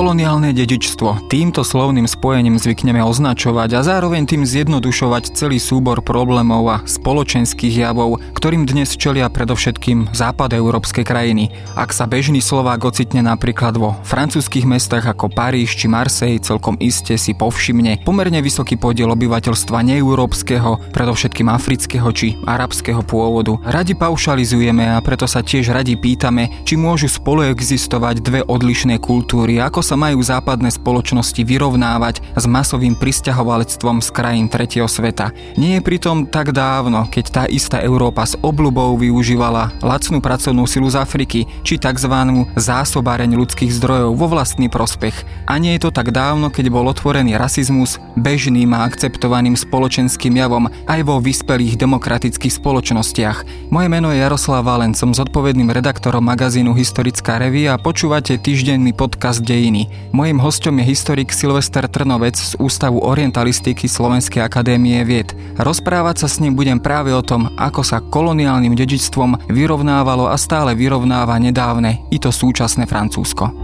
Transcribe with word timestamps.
Koloniálne 0.00 0.56
dedičstvo. 0.56 1.28
Týmto 1.28 1.60
slovným 1.60 2.08
spojením 2.08 2.56
zvykneme 2.56 3.04
označovať 3.04 3.76
a 3.76 3.84
zároveň 3.84 4.24
tým 4.24 4.48
zjednodušovať 4.48 5.36
celý 5.36 5.60
súbor 5.60 6.00
problémov 6.00 6.64
a 6.72 6.80
spoločenských 6.88 7.84
javov, 7.84 8.16
ktorým 8.32 8.64
dnes 8.64 8.96
čelia 8.96 9.28
predovšetkým 9.28 10.08
európske 10.56 11.04
krajiny. 11.04 11.52
Ak 11.76 11.92
sa 11.92 12.08
bežný 12.08 12.40
Slovák 12.40 12.80
ocitne 12.80 13.20
napríklad 13.20 13.76
vo 13.76 13.92
francúzskych 14.08 14.64
mestách 14.64 15.04
ako 15.04 15.28
Paríž 15.28 15.76
či 15.76 15.84
Marseille, 15.84 16.40
celkom 16.40 16.80
iste 16.80 17.20
si 17.20 17.36
povšimne 17.36 18.00
pomerne 18.00 18.40
vysoký 18.40 18.80
podiel 18.80 19.12
obyvateľstva 19.12 19.84
neeurópskeho, 19.84 20.96
predovšetkým 20.96 21.52
afrického 21.52 22.08
či 22.16 22.40
arabského 22.48 23.04
pôvodu. 23.04 23.60
Radi 23.68 23.92
paušalizujeme 23.92 24.96
a 24.96 25.04
preto 25.04 25.28
sa 25.28 25.44
tiež 25.44 25.76
radi 25.76 26.00
pýtame, 26.00 26.64
či 26.64 26.80
môžu 26.80 27.12
spolu 27.12 27.52
existovať 27.52 28.24
dve 28.24 28.40
odlišné 28.48 28.96
kultúry, 28.96 29.60
ako 29.60 29.80
ako 29.80 29.89
sa 29.90 29.98
majú 29.98 30.22
západné 30.22 30.70
spoločnosti 30.70 31.42
vyrovnávať 31.42 32.22
s 32.38 32.46
masovým 32.46 32.94
pristahovalectvom 32.94 33.98
z 33.98 34.08
krajín 34.14 34.46
tretieho 34.46 34.86
sveta. 34.86 35.34
Nie 35.58 35.82
je 35.82 35.82
pritom 35.82 36.30
tak 36.30 36.54
dávno, 36.54 37.10
keď 37.10 37.24
tá 37.26 37.42
istá 37.50 37.82
Európa 37.82 38.22
s 38.22 38.38
obľubou 38.38 38.94
využívala 39.02 39.74
lacnú 39.82 40.22
pracovnú 40.22 40.62
silu 40.70 40.86
z 40.86 41.02
Afriky 41.02 41.50
či 41.66 41.74
tzv. 41.74 42.14
zásobáreň 42.54 43.34
ľudských 43.34 43.74
zdrojov 43.82 44.14
vo 44.14 44.30
vlastný 44.30 44.70
prospech. 44.70 45.26
A 45.50 45.58
nie 45.58 45.74
je 45.74 45.82
to 45.82 45.90
tak 45.90 46.14
dávno, 46.14 46.54
keď 46.54 46.70
bol 46.70 46.86
otvorený 46.86 47.34
rasizmus 47.34 47.98
bežným 48.14 48.70
a 48.70 48.86
akceptovaným 48.86 49.58
spoločenským 49.58 50.38
javom 50.38 50.70
aj 50.86 51.00
vo 51.02 51.18
vyspelých 51.18 51.74
demokratických 51.74 52.62
spoločnostiach. 52.62 53.74
Moje 53.74 53.88
meno 53.90 54.14
je 54.14 54.22
Jaroslav 54.22 54.62
Valen, 54.62 54.94
som 54.94 55.10
zodpovedným 55.10 55.74
redaktorom 55.74 56.22
magazínu 56.22 56.78
Historická 56.78 57.42
revia 57.42 57.74
a 57.74 57.82
počúvate 57.82 58.38
týždenný 58.38 58.94
podcast 58.94 59.42
Dejín 59.42 59.79
krajiny. 59.84 60.10
Mojím 60.12 60.38
hostom 60.38 60.78
je 60.78 60.84
historik 60.84 61.32
Silvester 61.32 61.88
Trnovec 61.88 62.36
z 62.36 62.58
Ústavu 62.58 63.00
orientalistiky 63.00 63.88
Slovenskej 63.88 64.42
akadémie 64.42 65.00
vied. 65.06 65.32
Rozprávať 65.56 66.26
sa 66.26 66.28
s 66.28 66.40
ním 66.42 66.58
budem 66.58 66.82
práve 66.82 67.14
o 67.14 67.22
tom, 67.22 67.54
ako 67.56 67.80
sa 67.86 68.02
koloniálnym 68.02 68.74
dedičstvom 68.74 69.48
vyrovnávalo 69.48 70.28
a 70.28 70.36
stále 70.36 70.74
vyrovnáva 70.74 71.38
nedávne, 71.38 72.02
i 72.10 72.18
to 72.18 72.34
súčasné 72.34 72.90
Francúzsko. 72.90 73.54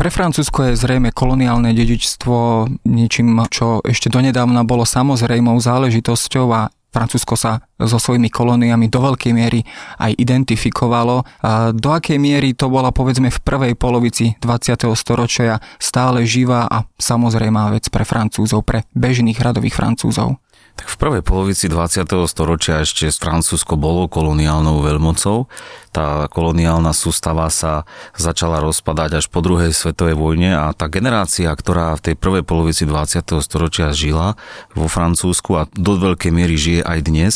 Pre 0.00 0.08
Francúzsko 0.08 0.64
je 0.64 0.80
zrejme 0.80 1.12
koloniálne 1.12 1.76
dedičstvo 1.76 2.64
niečím, 2.88 3.36
čo 3.52 3.84
ešte 3.84 4.08
donedávna 4.08 4.64
bolo 4.64 4.88
samozrejmou 4.88 5.60
záležitosťou 5.60 6.48
a 6.56 6.72
Francúzsko 6.90 7.38
sa 7.38 7.62
so 7.78 7.96
svojimi 7.96 8.28
kolóniami 8.28 8.90
do 8.90 9.00
veľkej 9.00 9.32
miery 9.32 9.62
aj 10.02 10.12
identifikovalo. 10.18 11.22
A 11.42 11.70
do 11.70 11.90
akej 11.94 12.18
miery 12.18 12.52
to 12.52 12.66
bola 12.66 12.90
povedzme 12.90 13.30
v 13.30 13.38
prvej 13.40 13.72
polovici 13.78 14.34
20. 14.42 14.90
storočia 14.98 15.62
stále 15.78 16.26
živá 16.26 16.66
a 16.66 16.84
samozrejmá 16.98 17.70
vec 17.70 17.86
pre 17.88 18.02
Francúzov, 18.02 18.66
pre 18.66 18.84
bežných 18.92 19.38
radových 19.38 19.78
Francúzov. 19.78 20.42
Tak 20.80 20.86
v 20.86 20.96
prvej 20.96 21.22
polovici 21.26 21.66
20. 21.68 22.08
storočia 22.30 22.80
ešte 22.80 23.10
Francúzsko 23.12 23.76
bolo 23.76 24.06
koloniálnou 24.08 24.80
veľmocou. 24.80 25.50
Tá 25.90 26.30
koloniálna 26.30 26.94
sústava 26.94 27.50
sa 27.50 27.82
začala 28.14 28.62
rozpadať 28.62 29.18
až 29.18 29.26
po 29.26 29.42
druhej 29.42 29.74
svetovej 29.74 30.14
vojne 30.14 30.54
a 30.54 30.70
tá 30.70 30.86
generácia, 30.86 31.50
ktorá 31.50 31.98
v 31.98 32.10
tej 32.10 32.14
prvej 32.14 32.46
polovici 32.46 32.86
20. 32.86 33.42
storočia 33.42 33.90
žila 33.90 34.38
vo 34.70 34.86
Francúzsku 34.86 35.50
a 35.58 35.66
do 35.74 35.98
veľkej 35.98 36.30
miery 36.30 36.54
žije 36.54 36.80
aj 36.86 36.98
dnes, 37.02 37.32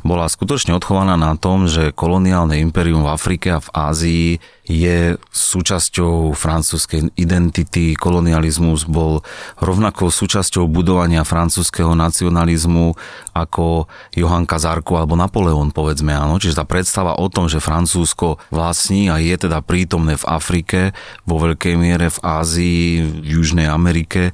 bola 0.00 0.24
skutočne 0.24 0.72
odchovaná 0.72 1.20
na 1.20 1.36
tom, 1.36 1.68
že 1.68 1.92
koloniálne 1.92 2.56
imperium 2.64 3.04
v 3.04 3.12
Afrike 3.12 3.52
a 3.52 3.60
v 3.60 3.68
Ázii 3.76 4.28
je 4.68 5.16
súčasťou 5.32 6.36
francúzskej 6.36 7.16
identity. 7.16 7.96
Kolonializmus 7.96 8.84
bol 8.84 9.24
rovnakou 9.64 10.12
súčasťou 10.12 10.68
budovania 10.68 11.24
francúzského 11.24 11.96
nacionalizmu 11.96 12.92
ako 13.32 13.88
Johan 14.12 14.44
Kazárko 14.44 15.00
alebo 15.00 15.16
Napoleon, 15.16 15.72
povedzme, 15.72 16.12
áno. 16.12 16.36
Čiže 16.36 16.60
tá 16.60 16.64
predstava 16.68 17.16
o 17.16 17.32
tom, 17.32 17.48
že 17.48 17.64
Francúzsko 17.98 18.38
vlastní 18.54 19.10
a 19.10 19.18
je 19.18 19.34
teda 19.34 19.58
prítomné 19.58 20.14
v 20.14 20.22
Afrike, 20.30 20.94
vo 21.26 21.42
veľkej 21.42 21.74
miere 21.74 22.06
v 22.14 22.18
Ázii, 22.22 23.02
v 23.02 23.26
Južnej 23.26 23.66
Amerike, 23.66 24.30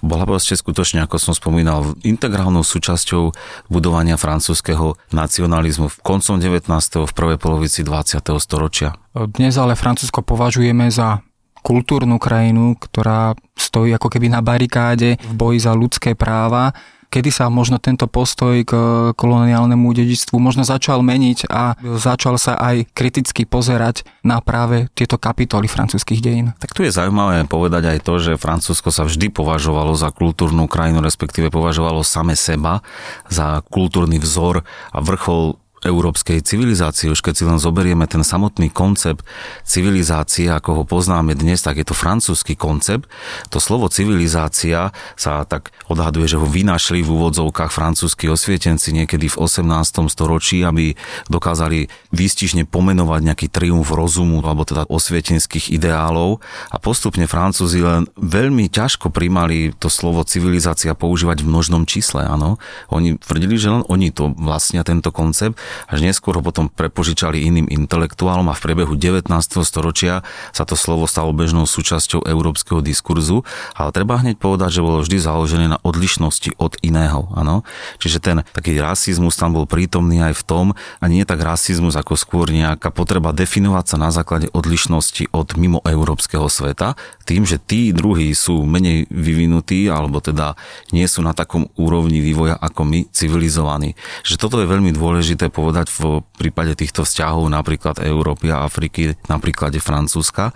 bola 0.00 0.24
proste 0.24 0.56
skutočne, 0.56 1.04
ako 1.04 1.20
som 1.20 1.36
spomínal, 1.36 1.92
integrálnou 2.00 2.64
súčasťou 2.64 3.36
budovania 3.68 4.16
francúzského 4.16 4.96
nacionalizmu 5.12 5.92
v 5.92 5.96
koncom 6.00 6.40
19. 6.40 6.72
v 7.04 7.12
prvej 7.12 7.36
polovici 7.36 7.84
20. 7.84 8.32
storočia. 8.40 8.96
Dnes 9.12 9.60
ale 9.60 9.76
Francúzsko 9.76 10.24
považujeme 10.24 10.88
za 10.88 11.20
kultúrnu 11.60 12.16
krajinu, 12.16 12.80
ktorá 12.80 13.36
stojí 13.60 13.92
ako 13.92 14.08
keby 14.08 14.32
na 14.32 14.40
barikáde 14.40 15.20
v 15.20 15.34
boji 15.36 15.60
za 15.60 15.76
ľudské 15.76 16.16
práva 16.16 16.72
kedy 17.12 17.28
sa 17.28 17.52
možno 17.52 17.76
tento 17.76 18.08
postoj 18.08 18.64
k 18.64 18.72
koloniálnemu 19.12 19.84
dedičstvu 19.92 20.40
možno 20.40 20.64
začal 20.64 21.04
meniť 21.04 21.52
a 21.52 21.76
začal 22.00 22.40
sa 22.40 22.56
aj 22.56 22.88
kriticky 22.96 23.44
pozerať 23.44 24.08
na 24.24 24.40
práve 24.40 24.88
tieto 24.96 25.20
kapitoly 25.20 25.68
francúzskych 25.68 26.24
dejín. 26.24 26.56
Tak 26.56 26.72
tu 26.72 26.80
je 26.88 26.94
zaujímavé 26.94 27.44
povedať 27.44 27.92
aj 27.92 27.98
to, 28.00 28.16
že 28.16 28.40
Francúzsko 28.40 28.88
sa 28.88 29.04
vždy 29.04 29.28
považovalo 29.28 29.92
za 29.92 30.08
kultúrnu 30.08 30.64
krajinu, 30.64 31.04
respektíve 31.04 31.52
považovalo 31.52 32.00
same 32.00 32.32
seba 32.32 32.80
za 33.28 33.60
kultúrny 33.68 34.16
vzor 34.16 34.64
a 34.94 34.98
vrchol 35.04 35.60
európskej 35.82 36.42
civilizácie, 36.42 37.10
už 37.10 37.20
keď 37.20 37.34
si 37.34 37.44
len 37.44 37.58
zoberieme 37.58 38.06
ten 38.06 38.22
samotný 38.22 38.70
koncept 38.70 39.26
civilizácie, 39.66 40.46
ako 40.50 40.82
ho 40.82 40.84
poznáme 40.86 41.34
dnes, 41.34 41.62
tak 41.62 41.82
je 41.82 41.86
to 41.86 41.94
francúzsky 41.94 42.54
koncept. 42.54 43.10
To 43.50 43.58
slovo 43.58 43.90
civilizácia 43.90 44.94
sa 45.18 45.42
tak 45.42 45.74
odhaduje, 45.90 46.30
že 46.30 46.38
ho 46.38 46.46
vynašli 46.46 47.02
v 47.02 47.10
úvodzovkách 47.10 47.70
francúzski 47.74 48.30
osvietenci 48.30 48.94
niekedy 48.94 49.26
v 49.26 49.36
18. 49.42 50.06
storočí, 50.06 50.62
aby 50.62 50.94
dokázali 51.26 51.90
výstižne 52.12 52.68
pomenovať 52.68 53.20
nejaký 53.32 53.46
triumf 53.48 53.88
rozumu 53.90 54.44
alebo 54.44 54.68
teda 54.68 54.84
osvietenských 54.86 55.72
ideálov 55.72 56.44
a 56.68 56.76
postupne 56.76 57.24
Francúzi 57.24 57.80
len 57.80 58.06
veľmi 58.20 58.68
ťažko 58.68 59.08
primali 59.08 59.72
to 59.80 59.88
slovo 59.88 60.22
civilizácia 60.22 60.92
používať 60.92 61.42
v 61.42 61.50
množnom 61.50 61.82
čísle, 61.88 62.22
áno. 62.22 62.60
Oni 62.92 63.16
tvrdili, 63.16 63.56
že 63.56 63.72
len 63.72 63.82
oni 63.88 64.12
to 64.12 64.36
vlastnia 64.36 64.84
tento 64.84 65.08
koncept 65.08 65.56
až 65.88 66.04
neskôr 66.04 66.36
ho 66.38 66.42
potom 66.44 66.68
prepožičali 66.68 67.42
iným 67.42 67.66
intelektuálom 67.72 68.46
a 68.52 68.54
v 68.54 68.62
priebehu 68.62 68.94
19. 68.94 69.32
storočia 69.64 70.20
sa 70.52 70.68
to 70.68 70.76
slovo 70.76 71.08
stalo 71.08 71.32
bežnou 71.32 71.64
súčasťou 71.64 72.28
európskeho 72.28 72.84
diskurzu, 72.84 73.42
ale 73.72 73.90
treba 73.90 74.20
hneď 74.20 74.36
povedať, 74.36 74.80
že 74.80 74.84
bolo 74.84 75.00
vždy 75.00 75.16
založené 75.16 75.66
na 75.72 75.78
odlišnosti 75.80 76.60
od 76.60 76.76
iného. 76.84 77.32
Ano? 77.32 77.64
Čiže 77.98 78.18
ten 78.20 78.36
taký 78.52 78.76
rasizmus 78.76 79.34
tam 79.40 79.56
bol 79.56 79.64
prítomný 79.64 80.20
aj 80.20 80.34
v 80.36 80.44
tom, 80.44 80.66
a 81.00 81.04
nie 81.08 81.24
tak 81.24 81.40
rasizmus 81.40 81.96
ako 82.02 82.18
skôr 82.18 82.50
nejaká 82.50 82.90
potreba 82.90 83.30
definovať 83.30 83.94
sa 83.94 83.96
na 83.96 84.10
základe 84.10 84.50
odlišnosti 84.50 85.30
od 85.30 85.54
mimo 85.54 85.78
európskeho 85.86 86.50
sveta, 86.50 86.98
tým, 87.22 87.46
že 87.46 87.62
tí 87.62 87.94
druhí 87.94 88.34
sú 88.34 88.66
menej 88.66 89.06
vyvinutí 89.08 89.86
alebo 89.86 90.18
teda 90.18 90.58
nie 90.90 91.06
sú 91.06 91.22
na 91.22 91.30
takom 91.32 91.70
úrovni 91.78 92.18
vývoja 92.18 92.58
ako 92.58 92.82
my 92.82 93.00
civilizovaní. 93.14 93.94
Že 94.26 94.34
toto 94.42 94.58
je 94.58 94.66
veľmi 94.66 94.90
dôležité 94.90 95.48
povedať 95.48 95.88
v 95.94 96.26
prípade 96.36 96.74
týchto 96.74 97.06
vzťahov 97.06 97.46
napríklad 97.46 98.02
Európy 98.02 98.50
a 98.50 98.66
Afriky, 98.66 99.14
napríklade 99.30 99.78
Francúzska. 99.78 100.50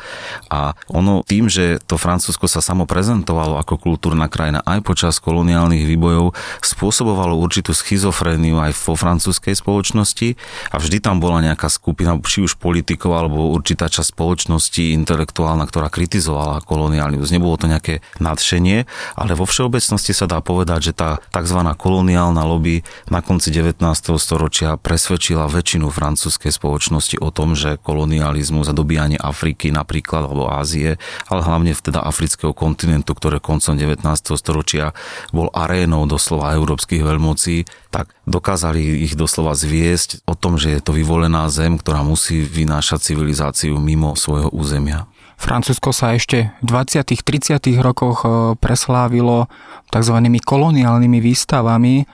A 0.50 0.74
ono 0.90 1.22
tým, 1.22 1.46
že 1.46 1.78
to 1.86 1.94
Francúzsko 1.94 2.50
sa 2.50 2.58
samo 2.58 2.84
prezentovalo 2.84 3.62
ako 3.62 3.78
kultúrna 3.78 4.26
krajina 4.26 4.60
aj 4.66 4.82
počas 4.82 5.22
koloniálnych 5.22 5.86
výbojov, 5.86 6.34
spôsobovalo 6.60 7.38
určitú 7.38 7.70
schizofréniu 7.70 8.58
aj 8.58 8.74
vo 8.74 8.98
francúzskej 8.98 9.54
spoločnosti 9.54 10.34
a 10.74 10.76
vždy 10.82 10.98
tam 10.98 11.22
bola 11.22 11.35
nejaká 11.38 11.70
skupina, 11.70 12.18
či 12.18 12.42
už 12.42 12.58
politikov 12.58 13.14
alebo 13.14 13.54
určitá 13.54 13.86
časť 13.86 14.10
spoločnosti 14.10 14.82
intelektuálna, 14.98 15.70
ktorá 15.70 15.86
kritizovala 15.86 16.66
kolonializmus. 16.66 17.30
Nebolo 17.30 17.54
to 17.54 17.70
nejaké 17.70 18.02
nadšenie, 18.18 18.90
ale 19.14 19.32
vo 19.38 19.46
všeobecnosti 19.46 20.10
sa 20.10 20.26
dá 20.26 20.42
povedať, 20.42 20.90
že 20.90 20.92
tá 20.98 21.22
tzv. 21.30 21.62
koloniálna 21.62 22.42
lobby 22.42 22.82
na 23.06 23.22
konci 23.22 23.54
19. 23.54 23.78
storočia 24.18 24.74
pre 24.74 24.96
presvedčila 24.96 25.44
väčšinu 25.44 25.92
francúzskej 25.92 26.56
spoločnosti 26.56 27.20
o 27.20 27.28
tom, 27.28 27.52
že 27.52 27.76
kolonializmus 27.76 28.64
a 28.64 28.72
dobíjanie 28.72 29.20
Afriky 29.20 29.68
napríklad 29.68 30.24
alebo 30.24 30.48
Ázie, 30.48 30.96
ale 31.28 31.44
hlavne 31.44 31.76
teda 31.76 32.00
afrického 32.00 32.56
kontinentu, 32.56 33.12
ktoré 33.12 33.36
koncom 33.36 33.76
19. 33.76 34.00
storočia 34.40 34.96
bol 35.36 35.52
arénou 35.52 36.08
doslova 36.08 36.56
európskych 36.56 37.04
veľmocí, 37.04 37.68
tak 37.92 38.08
dokázali 38.24 39.04
ich 39.04 39.12
doslova 39.20 39.52
zviesť 39.52 40.24
o 40.24 40.32
tom, 40.32 40.56
že 40.56 40.72
je 40.72 40.80
to 40.80 40.96
vyvolená 41.26 41.50
zem, 41.50 41.74
ktorá 41.74 42.06
musí 42.06 42.46
vynášať 42.46 43.10
civilizáciu 43.10 43.82
mimo 43.82 44.14
svojho 44.14 44.46
územia. 44.54 45.10
Francúzsko 45.36 45.92
sa 45.92 46.16
ešte 46.16 46.56
v 46.64 46.66
20. 46.72 47.12
30. 47.20 47.60
rokoch 47.84 48.24
e, 48.24 48.28
preslávilo 48.56 49.52
tzv. 49.92 50.16
koloniálnymi 50.42 51.20
výstavami. 51.20 51.94
E, 52.00 52.04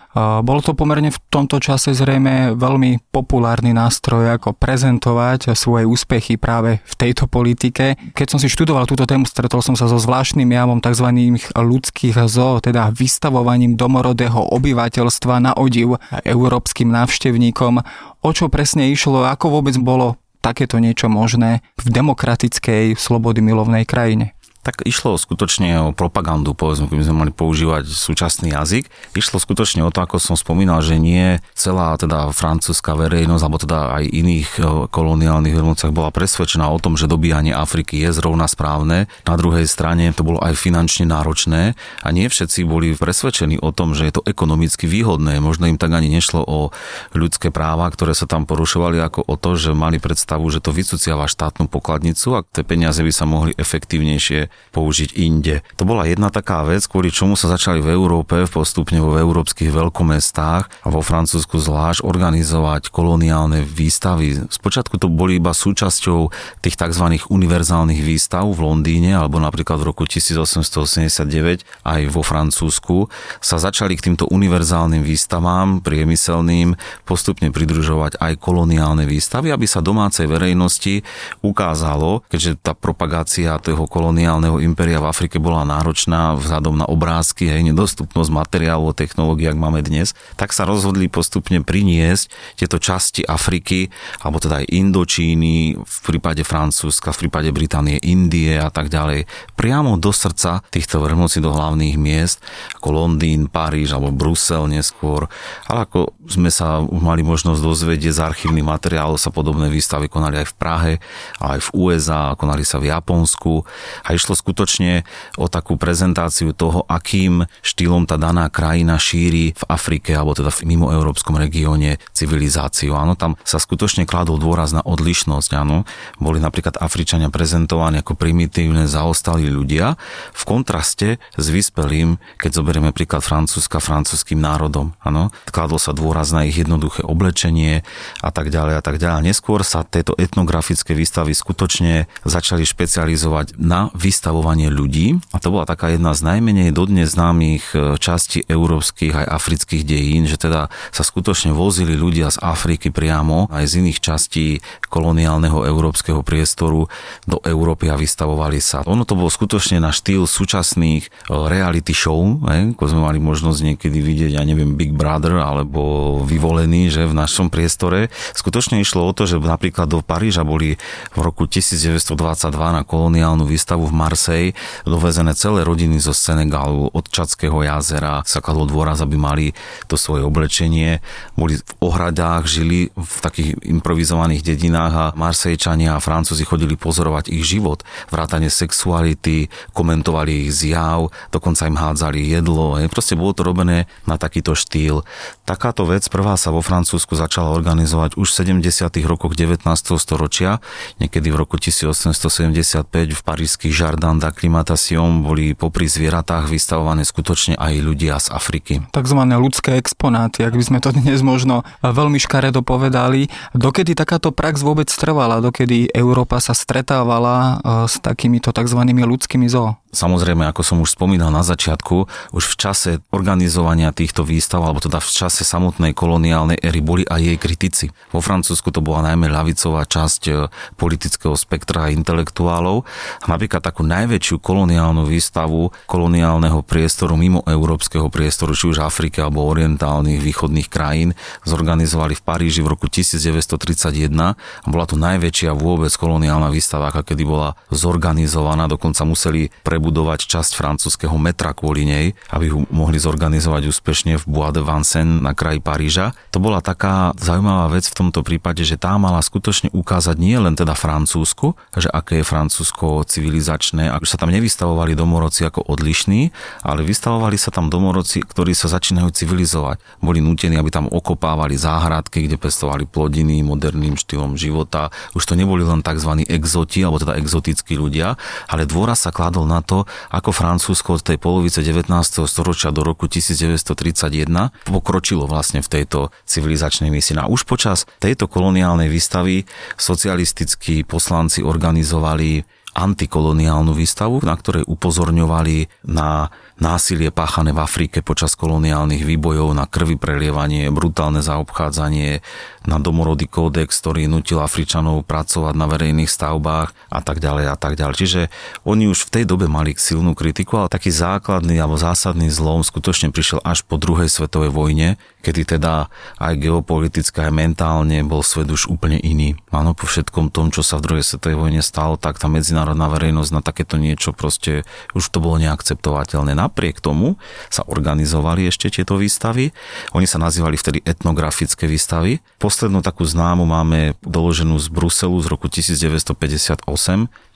bol 0.43 0.59
to 0.59 0.75
pomerne 0.75 1.15
v 1.15 1.19
tomto 1.31 1.63
čase 1.63 1.95
zrejme 1.95 2.59
veľmi 2.59 3.15
populárny 3.15 3.71
nástroj, 3.71 4.37
ako 4.37 4.59
prezentovať 4.59 5.55
svoje 5.55 5.87
úspechy 5.87 6.35
práve 6.35 6.83
v 6.83 6.95
tejto 6.99 7.31
politike. 7.31 7.95
Keď 8.11 8.27
som 8.27 8.39
si 8.43 8.51
študoval 8.51 8.91
túto 8.91 9.07
tému, 9.07 9.23
stretol 9.25 9.63
som 9.63 9.79
sa 9.79 9.87
so 9.87 10.03
zvláštnym 10.03 10.51
javom 10.51 10.83
tzv. 10.83 11.07
ľudských 11.55 12.19
zo, 12.27 12.59
teda 12.59 12.91
vystavovaním 12.91 13.79
domorodého 13.79 14.51
obyvateľstva 14.51 15.35
na 15.39 15.53
odiv 15.55 15.95
európskym 16.27 16.91
návštevníkom. 16.91 17.87
O 18.23 18.31
čo 18.31 18.51
presne 18.51 18.91
išlo, 18.91 19.27
ako 19.27 19.63
vôbec 19.63 19.75
bolo 19.79 20.22
takéto 20.43 20.83
niečo 20.83 21.07
možné 21.07 21.63
v 21.79 21.87
demokratickej, 21.89 22.99
slobody 22.99 23.41
milovnej 23.41 23.87
krajine. 23.87 24.35
Tak 24.63 24.87
išlo 24.87 25.19
skutočne 25.19 25.75
o 25.83 25.89
propagandu, 25.91 26.55
povedzme, 26.55 26.87
keby 26.87 27.03
sme 27.03 27.27
mali 27.27 27.33
používať 27.35 27.83
súčasný 27.83 28.55
jazyk. 28.55 28.87
Išlo 29.19 29.43
skutočne 29.43 29.83
o 29.83 29.91
to, 29.91 30.07
ako 30.07 30.23
som 30.23 30.39
spomínal, 30.39 30.79
že 30.87 31.03
nie 31.03 31.43
celá 31.51 31.99
teda 31.99 32.31
francúzska 32.31 32.95
verejnosť, 32.95 33.43
alebo 33.43 33.59
teda 33.59 33.99
aj 33.99 34.05
iných 34.07 34.51
e, 34.63 34.87
koloniálnych 34.87 35.59
veľmocách 35.59 35.91
bola 35.91 36.15
presvedčená 36.15 36.71
o 36.71 36.79
tom, 36.79 36.95
že 36.95 37.11
dobíjanie 37.11 37.51
Afriky 37.51 38.07
je 38.07 38.15
zrovna 38.15 38.47
správne. 38.47 39.11
Na 39.27 39.35
druhej 39.35 39.67
strane 39.67 40.15
to 40.15 40.23
bolo 40.23 40.39
aj 40.39 40.55
finančne 40.55 41.11
náročné 41.11 41.75
a 42.07 42.09
nie 42.15 42.31
všetci 42.31 42.63
boli 42.63 42.95
presvedčení 42.95 43.59
o 43.59 43.75
tom, 43.75 43.99
že 43.99 44.07
je 44.07 44.15
to 44.15 44.23
ekonomicky 44.31 44.87
výhodné. 44.87 45.43
Možno 45.43 45.67
im 45.67 45.75
tak 45.75 45.91
ani 45.91 46.07
nešlo 46.07 46.39
o 46.39 46.71
ľudské 47.19 47.51
práva, 47.51 47.91
ktoré 47.91 48.15
sa 48.15 48.31
tam 48.31 48.47
porušovali, 48.47 49.03
ako 49.03 49.27
o 49.27 49.35
to, 49.35 49.59
že 49.59 49.75
mali 49.75 49.99
predstavu, 49.99 50.47
že 50.55 50.63
to 50.63 50.71
vysuciava 50.71 51.27
štátnu 51.27 51.67
pokladnicu 51.67 52.39
a 52.39 52.47
tie 52.47 52.63
peniaze 52.63 53.03
by 53.03 53.11
sa 53.11 53.27
mohli 53.27 53.59
efektívnejšie 53.59 54.52
použiť 54.73 55.15
inde. 55.21 55.61
To 55.77 55.85
bola 55.85 56.09
jedna 56.09 56.33
taká 56.33 56.65
vec, 56.65 56.89
kvôli 56.89 57.13
čomu 57.13 57.37
sa 57.37 57.53
začali 57.53 57.85
v 57.85 57.93
Európe, 57.93 58.49
postupne 58.49 58.99
vo 58.99 59.21
európskych 59.21 59.69
veľkomestách 59.69 60.65
a 60.83 60.89
vo 60.89 61.05
Francúzsku 61.05 61.61
zvlášť 61.61 62.03
organizovať 62.03 62.89
koloniálne 62.89 63.63
výstavy. 63.63 64.49
Spočiatku 64.49 64.97
to 64.97 65.13
boli 65.13 65.37
iba 65.39 65.53
súčasťou 65.53 66.33
tých 66.65 66.81
tzv. 66.81 67.07
univerzálnych 67.29 68.01
výstav 68.01 68.49
v 68.49 68.65
Londýne 68.65 69.13
alebo 69.13 69.37
napríklad 69.39 69.77
v 69.79 69.93
roku 69.93 70.09
1889 70.09 71.69
aj 71.85 72.01
vo 72.09 72.25
Francúzsku 72.25 73.13
sa 73.45 73.61
začali 73.61 73.95
k 73.95 74.11
týmto 74.11 74.25
univerzálnym 74.33 75.05
výstavám 75.05 75.85
priemyselným 75.85 76.81
postupne 77.05 77.53
pridružovať 77.53 78.17
aj 78.19 78.41
koloniálne 78.41 79.05
výstavy, 79.05 79.53
aby 79.53 79.69
sa 79.69 79.85
domácej 79.85 80.25
verejnosti 80.25 81.05
ukázalo, 81.45 82.25
keďže 82.33 82.59
tá 82.65 82.73
propagácia 82.73 83.55
toho 83.61 83.85
koloniálneho 83.85 84.42
koloniálneho 84.43 84.67
impéria 84.67 84.99
v 84.99 85.07
Afrike 85.07 85.39
bola 85.39 85.63
náročná 85.63 86.35
vzhľadom 86.35 86.83
na 86.83 86.87
obrázky, 86.91 87.47
aj 87.47 87.63
nedostupnosť 87.71 88.31
materiálov, 88.35 88.99
technológií, 88.99 89.47
ak 89.47 89.55
máme 89.55 89.87
dnes, 89.87 90.19
tak 90.35 90.51
sa 90.51 90.67
rozhodli 90.67 91.07
postupne 91.07 91.63
priniesť 91.63 92.59
tieto 92.59 92.83
časti 92.83 93.23
Afriky, 93.23 93.87
alebo 94.19 94.43
teda 94.43 94.67
aj 94.67 94.67
Indočíny, 94.67 95.79
v 95.79 95.99
prípade 96.03 96.43
Francúzska, 96.43 97.15
v 97.15 97.27
prípade 97.27 97.55
Británie, 97.55 98.03
Indie 98.03 98.59
a 98.59 98.67
tak 98.75 98.91
ďalej, 98.91 99.31
priamo 99.55 99.95
do 99.95 100.11
srdca 100.11 100.67
týchto 100.75 100.99
vrhnoci 100.99 101.39
do 101.39 101.55
hlavných 101.55 101.95
miest, 101.95 102.43
ako 102.83 102.99
Londýn, 102.99 103.47
Paríž 103.47 103.95
alebo 103.95 104.11
Brusel 104.11 104.67
neskôr, 104.67 105.31
ale 105.71 105.87
ako 105.87 106.19
sme 106.27 106.51
sa 106.51 106.83
mali 106.83 107.23
možnosť 107.23 107.63
dozvedieť 107.63 108.19
z 108.19 108.25
archívnych 108.27 108.67
materiálov, 108.67 109.23
sa 109.23 109.31
podobné 109.31 109.71
výstavy 109.71 110.11
konali 110.11 110.43
aj 110.43 110.49
v 110.51 110.57
Prahe, 110.59 110.93
aj 111.39 111.59
v 111.63 111.69
USA, 111.79 112.35
konali 112.35 112.67
sa 112.67 112.83
v 112.83 112.91
Japonsku. 112.91 113.63
A 114.03 114.17
išlo 114.17 114.32
išlo 114.33 114.49
skutočne 114.49 115.05
o 115.37 115.45
takú 115.53 115.77
prezentáciu 115.77 116.57
toho, 116.57 116.89
akým 116.89 117.45
štýlom 117.61 118.09
tá 118.09 118.17
daná 118.17 118.49
krajina 118.49 118.97
šíri 118.97 119.53
v 119.53 119.65
Afrike 119.69 120.17
alebo 120.17 120.33
teda 120.33 120.49
v 120.49 120.73
mimoeurópskom 120.73 121.37
regióne 121.37 122.01
civilizáciu. 122.17 122.97
Áno, 122.97 123.13
tam 123.13 123.37
sa 123.45 123.61
skutočne 123.61 124.09
kladol 124.09 124.41
dôraz 124.41 124.73
na 124.73 124.81
odlišnosť. 124.81 125.51
Áno, 125.53 125.85
boli 126.17 126.41
napríklad 126.41 126.81
Afričania 126.81 127.29
prezentovaní 127.29 128.01
ako 128.01 128.17
primitívne 128.17 128.89
zaostalí 128.89 129.53
ľudia 129.53 130.01
v 130.33 130.43
kontraste 130.49 131.21
s 131.37 131.47
vyspelým, 131.53 132.17
keď 132.41 132.51
zoberieme 132.57 132.97
príklad 132.97 133.21
Francúzska, 133.21 133.85
francúzským 133.85 134.41
národom. 134.41 134.97
Áno, 135.05 135.29
kladol 135.53 135.77
sa 135.77 135.93
dôraz 135.93 136.33
na 136.33 136.49
ich 136.49 136.57
jednoduché 136.57 137.05
oblečenie 137.05 137.85
a 138.25 138.31
tak 138.33 138.49
ďalej 138.49 138.81
a 138.81 138.83
tak 138.83 138.97
ďalej. 138.97 139.29
Neskôr 139.29 139.61
sa 139.61 139.85
tieto 139.85 140.17
etnografické 140.17 140.97
výstavy 140.97 141.37
skutočne 141.37 142.09
začali 142.25 142.65
špecializovať 142.65 143.61
na 143.61 143.93
výstavy 143.93 144.22
vystavovanie 144.23 144.71
ľudí 144.71 145.19
a 145.35 145.43
to 145.43 145.51
bola 145.51 145.67
taká 145.67 145.91
jedna 145.91 146.15
z 146.15 146.23
najmenej 146.23 146.71
dodnes 146.71 147.11
známych 147.11 147.75
e, 147.75 147.99
častí 147.99 148.47
európskych 148.47 149.11
aj 149.11 149.27
afrických 149.27 149.83
dejín, 149.83 150.31
že 150.31 150.39
teda 150.39 150.71
sa 150.95 151.03
skutočne 151.03 151.51
vozili 151.51 151.99
ľudia 151.99 152.31
z 152.31 152.39
Afriky 152.39 152.95
priamo 152.95 153.51
aj 153.51 153.67
z 153.67 153.83
iných 153.83 153.99
častí 153.99 154.63
koloniálneho 154.87 155.67
európskeho 155.67 156.23
priestoru 156.23 156.87
do 157.27 157.43
Európy 157.43 157.91
a 157.91 157.99
vystavovali 157.99 158.63
sa. 158.63 158.87
Ono 158.87 159.03
to 159.03 159.19
bolo 159.19 159.27
skutočne 159.27 159.83
na 159.83 159.91
štýl 159.91 160.31
súčasných 160.31 161.03
e, 161.03 161.11
reality 161.27 161.91
show, 161.91 162.23
ako 162.47 162.85
sme 162.87 163.03
mali 163.03 163.19
možnosť 163.19 163.75
niekedy 163.75 163.99
vidieť, 163.99 164.39
ja 164.39 164.47
neviem, 164.47 164.79
Big 164.79 164.95
Brother 164.95 165.43
alebo 165.43 166.23
vyvolený, 166.23 166.95
že 166.95 167.11
v 167.11 167.19
našom 167.19 167.51
priestore. 167.51 168.07
Skutočne 168.39 168.79
išlo 168.79 169.03
o 169.03 169.11
to, 169.11 169.27
že 169.27 169.43
napríklad 169.43 169.91
do 169.91 169.99
Paríža 169.99 170.47
boli 170.47 170.79
v 171.11 171.19
roku 171.19 171.51
1922 171.51 172.15
na 172.55 172.87
koloniálnu 172.87 173.51
výstavu 173.51 173.91
v 173.91 173.95
Mar 173.99 174.12
Marseille 174.13 174.53
dovezené 174.85 175.33
celé 175.33 175.65
rodiny 175.65 175.97
zo 175.97 176.13
Senegalu, 176.13 176.93
od 176.93 177.09
Čadského 177.09 177.65
jazera, 177.65 178.21
sa 178.29 178.45
kladlo 178.45 178.69
aby 178.85 179.17
mali 179.17 179.57
to 179.89 179.97
svoje 179.97 180.21
oblečenie, 180.21 181.01
boli 181.33 181.57
v 181.57 181.73
ohradách, 181.81 182.45
žili 182.45 182.93
v 182.93 183.15
takých 183.25 183.57
improvizovaných 183.65 184.45
dedinách 184.45 184.93
a 184.93 185.07
Marsejčania 185.17 185.97
a 185.97 186.05
Francúzi 186.05 186.45
chodili 186.45 186.77
pozorovať 186.77 187.33
ich 187.33 187.41
život, 187.41 187.81
vrátanie 188.13 188.53
sexuality, 188.53 189.49
komentovali 189.73 190.45
ich 190.45 190.53
zjav, 190.53 191.09
dokonca 191.33 191.65
im 191.65 191.81
hádzali 191.81 192.21
jedlo, 192.37 192.77
proste 192.93 193.17
bolo 193.17 193.33
to 193.33 193.49
robené 193.49 193.89
na 194.05 194.21
takýto 194.21 194.53
štýl. 194.53 195.09
Takáto 195.49 195.89
vec 195.89 196.05
prvá 196.13 196.37
sa 196.37 196.53
vo 196.53 196.61
Francúzsku 196.61 197.17
začala 197.17 197.57
organizovať 197.57 198.21
už 198.21 198.29
v 198.29 198.61
70. 198.61 198.93
rokoch 199.09 199.33
19. 199.33 199.65
storočia, 199.97 200.61
niekedy 201.01 201.33
v 201.33 201.37
roku 201.41 201.57
1875 201.57 202.93
v 202.93 203.21
parížských 203.25 203.73
žardách 203.73 204.02
Jardin 204.03 204.19
d'Acclimatation 204.19 205.23
boli 205.23 205.55
popri 205.55 205.87
zvieratách 205.87 206.51
vystavované 206.51 207.07
skutočne 207.07 207.55
aj 207.55 207.73
ľudia 207.79 208.19
z 208.19 208.35
Afriky. 208.35 208.75
Takzvané 208.91 209.39
ľudské 209.39 209.79
exponáty, 209.79 210.43
ak 210.43 210.59
by 210.59 210.65
sme 210.67 210.79
to 210.83 210.91
dnes 210.91 211.23
možno 211.23 211.63
veľmi 211.87 212.19
škaredo 212.19 212.67
povedali. 212.67 213.31
Dokedy 213.55 213.95
takáto 213.95 214.35
prax 214.35 214.67
vôbec 214.67 214.91
trvala? 214.91 215.39
Dokedy 215.39 215.95
Európa 215.95 216.43
sa 216.43 216.51
stretávala 216.51 217.63
e, 217.63 217.87
s 217.87 218.03
takýmito 218.03 218.51
tzv. 218.51 218.83
ľudskými 218.83 219.47
zoo? 219.47 219.79
Samozrejme, 219.93 220.49
ako 220.49 220.65
som 220.65 220.81
už 220.81 220.97
spomínal 220.97 221.29
na 221.29 221.45
začiatku, 221.45 222.09
už 222.33 222.45
v 222.49 222.55
čase 222.57 222.91
organizovania 223.13 223.93
týchto 223.93 224.25
výstav, 224.25 224.65
alebo 224.65 224.81
teda 224.81 225.05
v 225.05 225.11
čase 225.13 225.45
samotnej 225.45 225.93
koloniálnej 225.93 226.65
éry 226.65 226.81
boli 226.81 227.05
aj 227.05 227.21
jej 227.21 227.37
kritici. 227.37 227.87
Vo 228.09 228.25
Francúzsku 228.25 228.73
to 228.73 228.81
bola 228.81 229.13
najmä 229.13 229.29
ľavicová 229.29 229.85
časť 229.85 230.23
e, 230.27 230.33
politického 230.81 231.37
spektra 231.37 231.87
a 231.87 231.93
intelektuálov. 231.93 232.89
A 233.21 233.25
napríklad 233.29 233.61
takú 233.61 233.85
najväčšiu 233.93 234.41
koloniálnu 234.41 235.05
výstavu 235.05 235.69
koloniálneho 235.85 236.65
priestoru 236.65 237.21
mimo 237.21 237.45
európskeho 237.45 238.09
priestoru, 238.09 238.57
či 238.57 238.73
už 238.73 238.81
Afriky 238.81 239.21
alebo 239.21 239.45
orientálnych 239.45 240.25
východných 240.25 240.73
krajín, 240.73 241.13
zorganizovali 241.45 242.17
v 242.17 242.23
Paríži 242.25 242.65
v 242.65 242.73
roku 242.73 242.89
1931 242.89 244.09
a 244.17 244.67
bola 244.67 244.89
to 244.89 244.97
najväčšia 244.97 245.53
vôbec 245.53 245.93
koloniálna 245.93 246.49
výstava, 246.49 246.89
aká 246.89 247.05
kedy 247.05 247.29
bola 247.29 247.53
zorganizovaná, 247.69 248.65
dokonca 248.73 249.05
museli 249.05 249.53
pre 249.61 249.83
prebudovať 249.83 250.31
časť 250.31 250.55
francúzského 250.55 251.17
metra 251.19 251.51
kvôli 251.51 251.83
nej, 251.83 252.07
aby 252.31 252.55
ho 252.55 252.63
mohli 252.71 253.03
zorganizovať 253.03 253.67
úspešne 253.67 254.15
v 254.15 254.25
Bois 254.29 254.55
de 254.55 254.63
Vincennes 254.63 255.19
na 255.19 255.33
kraji 255.33 255.65
Paríža. 255.65 256.13
To 256.31 256.39
bola 256.39 256.63
taká 256.63 257.17
zaujímavá 257.17 257.73
vec 257.73 257.89
v 257.89 257.99
tomto 257.99 258.21
prípade, 258.23 258.63
že 258.63 258.77
tá 258.77 258.95
mala 259.01 259.19
skutočne 259.19 259.73
ukázať 259.75 260.23
nie 260.23 260.37
len 260.37 260.55
teda 260.55 260.77
Francúzsku, 260.77 261.59
že 261.73 261.89
aké 261.89 262.21
je 262.21 262.29
Francúzsko 262.29 263.03
civilizačné, 263.03 263.72
ak 263.75 264.07
sa 264.07 264.15
tam 264.15 264.31
nevystavovali 264.31 264.95
domorodci 264.95 265.43
ako 265.43 265.67
odlišní, 265.67 266.31
ale 266.63 266.87
vystavovali 266.87 267.35
sa 267.35 267.51
tam 267.51 267.67
domorodci, 267.67 268.23
ktorí 268.23 268.55
sa 268.55 268.71
začínajú 268.71 269.11
civilizovať. 269.11 269.83
Boli 269.99 270.23
nútení, 270.23 270.55
aby 270.55 270.71
tam 270.71 270.87
okopávali 270.87 271.59
záhradky, 271.59 272.31
kde 272.31 272.39
pestovali 272.39 272.87
plodiny 272.87 273.43
moderným 273.43 273.99
štýlom 273.99 274.39
života. 274.39 274.95
Už 275.19 275.27
to 275.27 275.35
neboli 275.35 275.67
len 275.67 275.83
tzv. 275.83 276.23
exoti, 276.31 276.87
alebo 276.87 277.03
teda 277.03 277.19
exotickí 277.19 277.75
ľudia, 277.75 278.15
ale 278.47 278.69
dôraz 278.69 279.03
sa 279.03 279.11
kladol 279.11 279.49
na 279.49 279.59
to, 279.59 279.73
to, 279.73 279.89
ako 280.13 280.37
Francúzsko 280.37 281.01
od 281.01 281.03
tej 281.03 281.17
polovice 281.17 281.65
19. 281.65 281.89
storočia 282.29 282.69
do 282.69 282.85
roku 282.85 283.09
1931 283.09 284.69
pokročilo 284.69 285.25
vlastne 285.25 285.65
v 285.65 285.69
tejto 285.81 286.13
civilizačnej 286.29 286.93
misii. 286.93 287.17
No 287.17 287.25
a 287.25 287.31
už 287.33 287.49
počas 287.49 287.89
tejto 288.05 288.29
koloniálnej 288.29 288.93
výstavy 288.93 289.49
socialistickí 289.81 290.85
poslanci 290.85 291.41
organizovali 291.41 292.45
antikoloniálnu 292.73 293.77
výstavu, 293.77 294.25
na 294.25 294.33
ktorej 294.33 294.65
upozorňovali 294.65 295.85
na 295.93 296.33
násilie 296.57 297.11
páchané 297.11 297.51
v 297.51 297.61
Afrike 297.61 298.01
počas 298.01 298.39
koloniálnych 298.39 299.03
výbojov, 299.03 299.53
na 299.53 299.67
krvi 299.67 299.99
prelievanie, 299.99 300.71
brutálne 300.71 301.21
zaobchádzanie, 301.21 302.23
na 302.65 302.77
domorodý 302.79 303.27
kódex, 303.27 303.83
ktorý 303.83 304.07
nutil 304.07 304.39
Afričanov 304.39 305.03
pracovať 305.05 305.55
na 305.59 305.67
verejných 305.67 306.09
stavbách 306.09 306.71
a 306.89 307.01
tak 307.03 307.19
ďalej 307.19 307.51
a 307.51 307.57
tak 307.59 307.75
ďalej. 307.75 307.97
Čiže 307.99 308.21
oni 308.63 308.87
už 308.87 309.11
v 309.11 309.13
tej 309.21 309.25
dobe 309.27 309.51
mali 309.51 309.75
silnú 309.75 310.15
kritiku, 310.15 310.63
ale 310.63 310.73
taký 310.73 310.95
základný 310.95 311.59
alebo 311.59 311.77
zásadný 311.77 312.31
zlom 312.31 312.63
skutočne 312.63 313.11
prišiel 313.11 313.43
až 313.43 313.67
po 313.67 313.77
druhej 313.77 314.07
svetovej 314.07 314.55
vojne, 314.55 314.97
kedy 315.23 315.57
teda 315.57 315.87
aj 316.19 316.35
geopoliticky, 316.43 317.23
aj 317.23 317.31
mentálne 317.31 318.03
bol 318.03 318.27
svet 318.27 318.51
už 318.51 318.67
úplne 318.67 318.99
iný. 318.99 319.39
Áno, 319.55 319.73
po 319.73 319.87
všetkom 319.87 320.35
tom, 320.35 320.51
čo 320.51 320.67
sa 320.67 320.83
v 320.83 320.85
druhej 320.91 321.07
svetovej 321.07 321.39
vojne 321.39 321.63
stalo, 321.63 321.95
tak 321.95 322.19
tá 322.19 322.27
medzinárodná 322.27 322.91
verejnosť 322.91 323.31
na 323.31 323.41
takéto 323.41 323.79
niečo 323.79 324.11
proste 324.11 324.67
už 324.99 325.07
to 325.09 325.23
bolo 325.23 325.39
neakceptovateľné. 325.39 326.35
Napriek 326.35 326.83
tomu 326.83 327.17
sa 327.49 327.63
organizovali 327.63 328.51
ešte 328.51 328.69
tieto 328.69 328.99
výstavy. 328.99 329.55
Oni 329.95 330.11
sa 330.11 330.19
nazývali 330.19 330.59
vtedy 330.59 330.83
etnografické 330.83 331.71
výstavy. 331.71 332.19
Poslednú 332.43 332.83
takú 332.83 333.07
známu 333.07 333.47
máme 333.47 333.95
doloženú 334.03 334.59
z 334.59 334.67
Bruselu 334.69 335.17
z 335.23 335.27
roku 335.31 335.47
1958. 335.47 336.67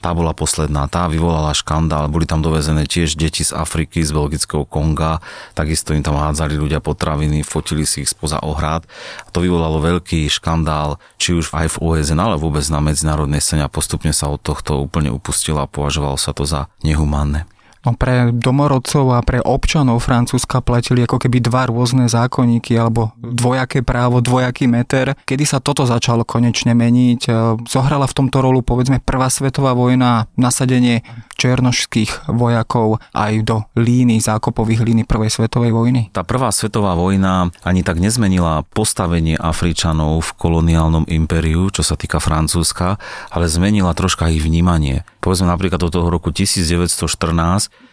Tá 0.07 0.15
bola 0.15 0.31
posledná, 0.31 0.87
tá 0.87 1.03
vyvolala 1.11 1.51
škandál, 1.51 2.07
boli 2.07 2.23
tam 2.23 2.39
dovezené 2.39 2.87
tiež 2.87 3.19
deti 3.19 3.43
z 3.43 3.51
Afriky, 3.51 3.99
z 3.99 4.15
belgického 4.15 4.63
Konga, 4.63 5.19
takisto 5.51 5.91
im 5.91 5.99
tam 5.99 6.15
hádzali 6.15 6.55
ľudia 6.55 6.79
potraviny, 6.79 7.43
fotili 7.43 7.83
si 7.83 8.07
ich 8.07 8.15
spoza 8.15 8.39
ohrad. 8.39 8.87
A 9.27 9.29
to 9.35 9.43
vyvolalo 9.43 9.83
veľký 9.83 10.31
škandál, 10.31 10.95
či 11.19 11.35
už 11.35 11.51
aj 11.51 11.75
v 11.75 11.79
OSN, 11.83 12.23
ale 12.23 12.39
vôbec 12.39 12.63
na 12.71 12.79
medzinárodnej 12.79 13.43
scéne 13.43 13.67
a 13.67 13.73
postupne 13.73 14.15
sa 14.15 14.31
od 14.31 14.39
tohto 14.39 14.79
úplne 14.79 15.11
upustila 15.11 15.67
a 15.67 15.71
považovalo 15.71 16.15
sa 16.15 16.31
to 16.31 16.47
za 16.47 16.71
nehumánne. 16.87 17.43
No 17.87 17.95
pre 17.95 18.35
domorodcov 18.35 19.15
a 19.15 19.23
pre 19.23 19.39
občanov 19.39 20.03
Francúzska 20.03 20.59
platili 20.59 21.07
ako 21.07 21.23
keby 21.23 21.39
dva 21.39 21.71
rôzne 21.71 22.11
zákonníky 22.11 22.75
alebo 22.75 23.15
dvojaké 23.15 23.79
právo, 23.79 24.19
dvojaký 24.19 24.67
meter. 24.67 25.15
Kedy 25.23 25.47
sa 25.47 25.63
toto 25.63 25.87
začalo 25.87 26.27
konečne 26.27 26.75
meniť? 26.75 27.21
E, 27.23 27.31
zohrala 27.63 28.03
v 28.03 28.17
tomto 28.19 28.43
rolu 28.43 28.59
povedzme 28.59 28.99
prvá 28.99 29.31
svetová 29.31 29.71
vojna, 29.71 30.27
nasadenie 30.35 31.07
černošských 31.39 32.27
vojakov 32.27 32.99
aj 33.15 33.33
do 33.47 33.63
líny, 33.79 34.19
zákopových 34.19 34.83
líny 34.83 35.07
prvej 35.07 35.31
svetovej 35.31 35.71
vojny? 35.71 36.11
Tá 36.11 36.27
prvá 36.27 36.51
svetová 36.51 36.91
vojna 36.91 37.55
ani 37.63 37.87
tak 37.87 38.03
nezmenila 38.03 38.67
postavenie 38.75 39.39
Afričanov 39.39 40.27
v 40.27 40.35
koloniálnom 40.35 41.07
impériu, 41.07 41.71
čo 41.71 41.87
sa 41.87 41.95
týka 41.95 42.19
Francúzska, 42.19 42.99
ale 43.31 43.47
zmenila 43.47 43.95
troška 43.95 44.27
ich 44.27 44.43
vnímanie. 44.43 45.07
Povedzme 45.27 45.51
napríklad 45.51 45.83
do 45.83 45.91
toho 45.91 46.07
roku 46.07 46.31
1914 46.31 46.87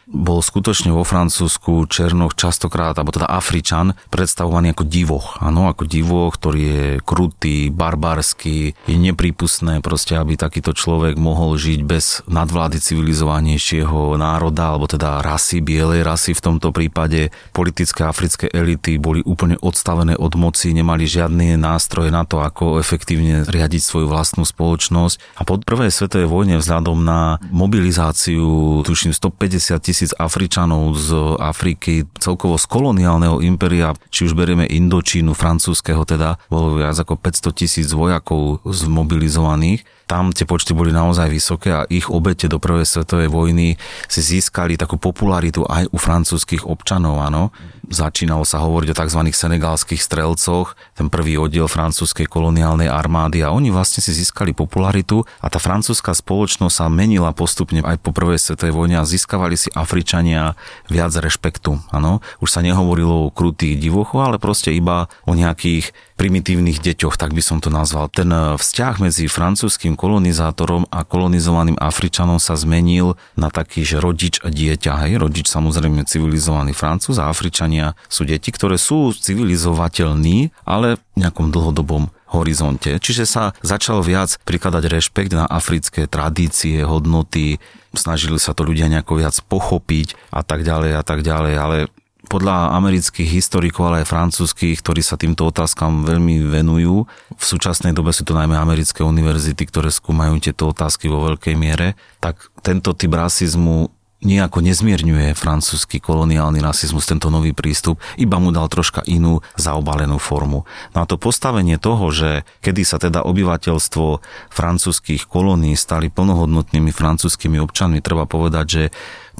bol 0.04 0.44
skutočne 0.44 0.92
vo 0.92 1.02
Francúzsku 1.02 1.88
Černoch 1.88 2.36
častokrát, 2.36 2.96
alebo 3.00 3.16
teda 3.16 3.28
Afričan, 3.28 3.96
predstavovaný 4.12 4.76
ako 4.76 4.84
divoch. 4.84 5.40
Áno, 5.40 5.72
ako 5.72 5.88
divoch, 5.88 6.36
ktorý 6.36 6.60
je 6.60 6.84
krutý, 7.00 7.72
barbarský, 7.72 8.76
je 8.84 8.96
neprípustné 8.96 9.80
proste, 9.80 10.14
aby 10.20 10.36
takýto 10.36 10.76
človek 10.76 11.16
mohol 11.16 11.56
žiť 11.56 11.80
bez 11.82 12.20
nadvlády 12.28 12.76
civilizovanejšieho 12.76 14.20
národa, 14.20 14.76
alebo 14.76 14.84
teda 14.84 15.24
rasy, 15.24 15.64
bielej 15.64 16.04
rasy 16.04 16.36
v 16.36 16.44
tomto 16.44 16.68
prípade. 16.70 17.32
Politické 17.56 18.04
africké 18.04 18.52
elity 18.52 19.00
boli 19.00 19.24
úplne 19.24 19.56
odstavené 19.64 20.20
od 20.20 20.36
moci, 20.36 20.76
nemali 20.76 21.08
žiadne 21.08 21.56
nástroje 21.56 22.12
na 22.12 22.28
to, 22.28 22.44
ako 22.44 22.76
efektívne 22.76 23.48
riadiť 23.48 23.80
svoju 23.80 24.06
vlastnú 24.12 24.44
spoločnosť. 24.44 25.40
A 25.40 25.48
po 25.48 25.56
prvej 25.56 25.88
svetovej 25.88 26.28
vojne 26.28 26.60
vzhľadom 26.60 27.00
na 27.00 27.40
mobilizáciu, 27.48 28.84
tuším, 28.84 29.16
150 29.16 29.80
tisíc 29.80 29.93
Afričanov 30.18 30.98
z 30.98 31.38
Afriky, 31.38 32.02
celkovo 32.18 32.58
z 32.58 32.66
koloniálneho 32.66 33.38
impéria, 33.46 33.94
či 34.10 34.26
už 34.26 34.34
berieme 34.34 34.66
Indočínu, 34.66 35.30
francúzského 35.36 36.02
teda, 36.02 36.42
bolo 36.50 36.74
viac 36.82 36.98
ako 36.98 37.14
500 37.14 37.54
tisíc 37.54 37.88
vojakov 37.94 38.66
zmobilizovaných 38.66 39.86
tam 40.04 40.36
tie 40.36 40.44
počty 40.44 40.76
boli 40.76 40.92
naozaj 40.92 41.32
vysoké 41.32 41.72
a 41.72 41.88
ich 41.88 42.12
obete 42.12 42.44
do 42.44 42.60
prvej 42.60 42.84
svetovej 42.84 43.32
vojny 43.32 43.80
si 44.04 44.20
získali 44.20 44.76
takú 44.76 45.00
popularitu 45.00 45.64
aj 45.64 45.88
u 45.90 45.98
francúzskych 45.98 46.68
občanov, 46.68 47.24
áno. 47.24 47.48
Začínalo 47.88 48.48
sa 48.48 48.64
hovoriť 48.64 48.88
o 48.92 48.98
tzv. 49.00 49.20
senegalských 49.32 50.00
strelcoch, 50.00 50.76
ten 50.96 51.08
prvý 51.08 51.36
oddiel 51.40 51.68
francúzskej 51.68 52.28
koloniálnej 52.28 52.88
armády 52.88 53.44
a 53.44 53.52
oni 53.52 53.72
vlastne 53.72 54.00
si 54.04 54.12
získali 54.12 54.56
popularitu 54.56 55.24
a 55.40 55.48
tá 55.48 55.60
francúzska 55.60 56.12
spoločnosť 56.12 56.74
sa 56.84 56.86
menila 56.92 57.32
postupne 57.32 57.80
aj 57.84 58.00
po 58.00 58.12
prvej 58.12 58.40
svetovej 58.40 58.76
vojne 58.76 58.96
a 59.00 59.08
získavali 59.08 59.56
si 59.56 59.68
Afričania 59.84 60.56
viac 60.88 61.12
rešpektu, 61.12 61.76
áno. 61.92 62.24
Už 62.40 62.48
sa 62.48 62.64
nehovorilo 62.64 63.28
o 63.28 63.32
krutých 63.34 63.76
divochoch, 63.76 64.24
ale 64.24 64.40
proste 64.40 64.72
iba 64.72 65.12
o 65.28 65.36
nejakých 65.36 65.92
primitívnych 66.14 66.78
deťoch, 66.78 67.18
tak 67.18 67.34
by 67.34 67.42
som 67.42 67.58
to 67.58 67.68
nazval. 67.68 68.06
Ten 68.06 68.30
e, 68.30 68.54
vzťah 68.54 69.02
medzi 69.02 69.26
francúzským 69.26 69.98
kolonizátorom 69.98 70.86
a 70.88 71.02
kolonizovaným 71.02 71.74
Afričanom 71.76 72.38
sa 72.38 72.54
zmenil 72.54 73.18
na 73.34 73.50
taký, 73.50 73.82
že 73.82 73.98
rodič 73.98 74.38
a 74.46 74.48
dieťa. 74.48 75.04
Hej, 75.06 75.18
rodič 75.18 75.50
samozrejme 75.50 76.06
civilizovaný 76.06 76.70
Francúz 76.70 77.18
a 77.18 77.26
Afričania 77.26 77.98
sú 78.06 78.22
deti, 78.22 78.54
ktoré 78.54 78.78
sú 78.78 79.10
civilizovateľní, 79.10 80.54
ale 80.62 81.02
v 81.18 81.26
nejakom 81.26 81.50
dlhodobom 81.50 82.14
horizonte. 82.34 82.98
Čiže 82.98 83.24
sa 83.24 83.54
začal 83.62 84.02
viac 84.02 84.34
prikladať 84.42 84.84
rešpekt 84.90 85.32
na 85.32 85.46
africké 85.46 86.10
tradície, 86.10 86.82
hodnoty, 86.82 87.62
snažili 87.94 88.42
sa 88.42 88.52
to 88.52 88.66
ľudia 88.66 88.90
nejako 88.90 89.22
viac 89.22 89.38
pochopiť 89.46 90.18
a 90.34 90.42
tak 90.42 90.66
ďalej 90.66 90.98
a 90.98 91.02
tak 91.06 91.22
ďalej, 91.22 91.54
ale 91.54 91.78
podľa 92.24 92.72
amerických 92.80 93.28
historikov, 93.28 93.92
ale 93.92 94.02
aj 94.02 94.10
francúzských, 94.10 94.80
ktorí 94.80 95.04
sa 95.04 95.20
týmto 95.20 95.44
otázkam 95.44 96.08
veľmi 96.08 96.48
venujú, 96.48 97.04
v 97.36 97.44
súčasnej 97.44 97.92
dobe 97.92 98.16
sú 98.16 98.24
to 98.24 98.32
najmä 98.32 98.56
americké 98.56 99.04
univerzity, 99.04 99.68
ktoré 99.68 99.92
skúmajú 99.92 100.40
tieto 100.40 100.72
otázky 100.72 101.12
vo 101.12 101.20
veľkej 101.28 101.54
miere, 101.54 102.00
tak 102.24 102.48
tento 102.64 102.96
typ 102.96 103.12
rasizmu 103.12 103.92
nejako 104.24 104.64
nezmierňuje 104.64 105.36
francúzsky 105.36 106.00
koloniálny 106.00 106.58
rasizmus, 106.64 107.04
tento 107.04 107.28
nový 107.28 107.52
prístup, 107.52 108.00
iba 108.16 108.40
mu 108.40 108.50
dal 108.50 108.66
troška 108.72 109.04
inú 109.04 109.44
zaobalenú 109.60 110.16
formu. 110.16 110.64
No 110.96 111.04
to 111.04 111.20
postavenie 111.20 111.76
toho, 111.76 112.10
že 112.10 112.48
kedy 112.64 112.82
sa 112.82 112.96
teda 112.96 113.22
obyvateľstvo 113.22 114.24
francúzských 114.50 115.28
kolónií 115.28 115.76
stali 115.76 116.08
plnohodnotnými 116.08 116.90
francúzskými 116.90 117.60
občanmi, 117.60 118.00
treba 118.00 118.24
povedať, 118.24 118.66
že 118.66 118.84